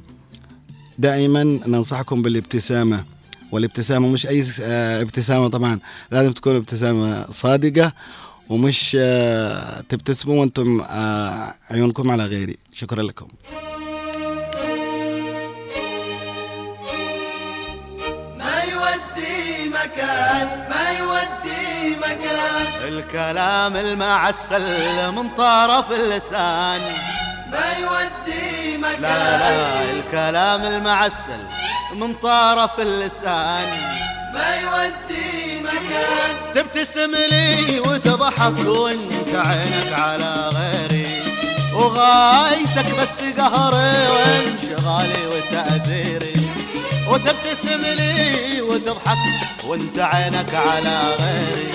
[0.98, 3.04] دائما ننصحكم بالابتسامة.
[3.52, 5.78] والابتسامة مش أي آه، ابتسامة طبعا.
[6.10, 7.92] لازم تكون ابتسامة صادقة
[8.48, 12.56] ومش آه، تبتسموا وأنتم آه، عيونكم على غيري.
[12.72, 13.28] شكرا لكم.
[18.38, 22.88] ما يودي مكان ما يودي مكان.
[22.88, 26.80] الكلام المعسل من طرف اللسان.
[27.50, 31.40] ما يودي لا مكان لا الكلام المعسل
[31.94, 33.68] من طرف اللسان.
[34.34, 41.22] ما يودي مكان تبتسم لي وتضحك وانت عينك على غيري.
[41.74, 46.50] وغايتك بس قهري وانشغالي وتأثيري.
[47.08, 49.18] وتبتسم لي وتضحك
[49.66, 51.70] وانت عينك على غيري.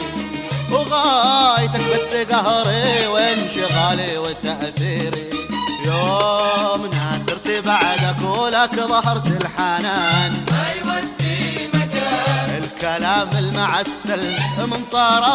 [0.72, 5.45] وغايتك بس قهري وانشغالي وتأثيري.
[5.86, 10.46] يوم ناصرت بعدك ولك ظهرت الحنان.
[10.52, 12.64] ما يودي مكان.
[12.64, 14.24] الكلام المعسل
[14.58, 15.26] من طرف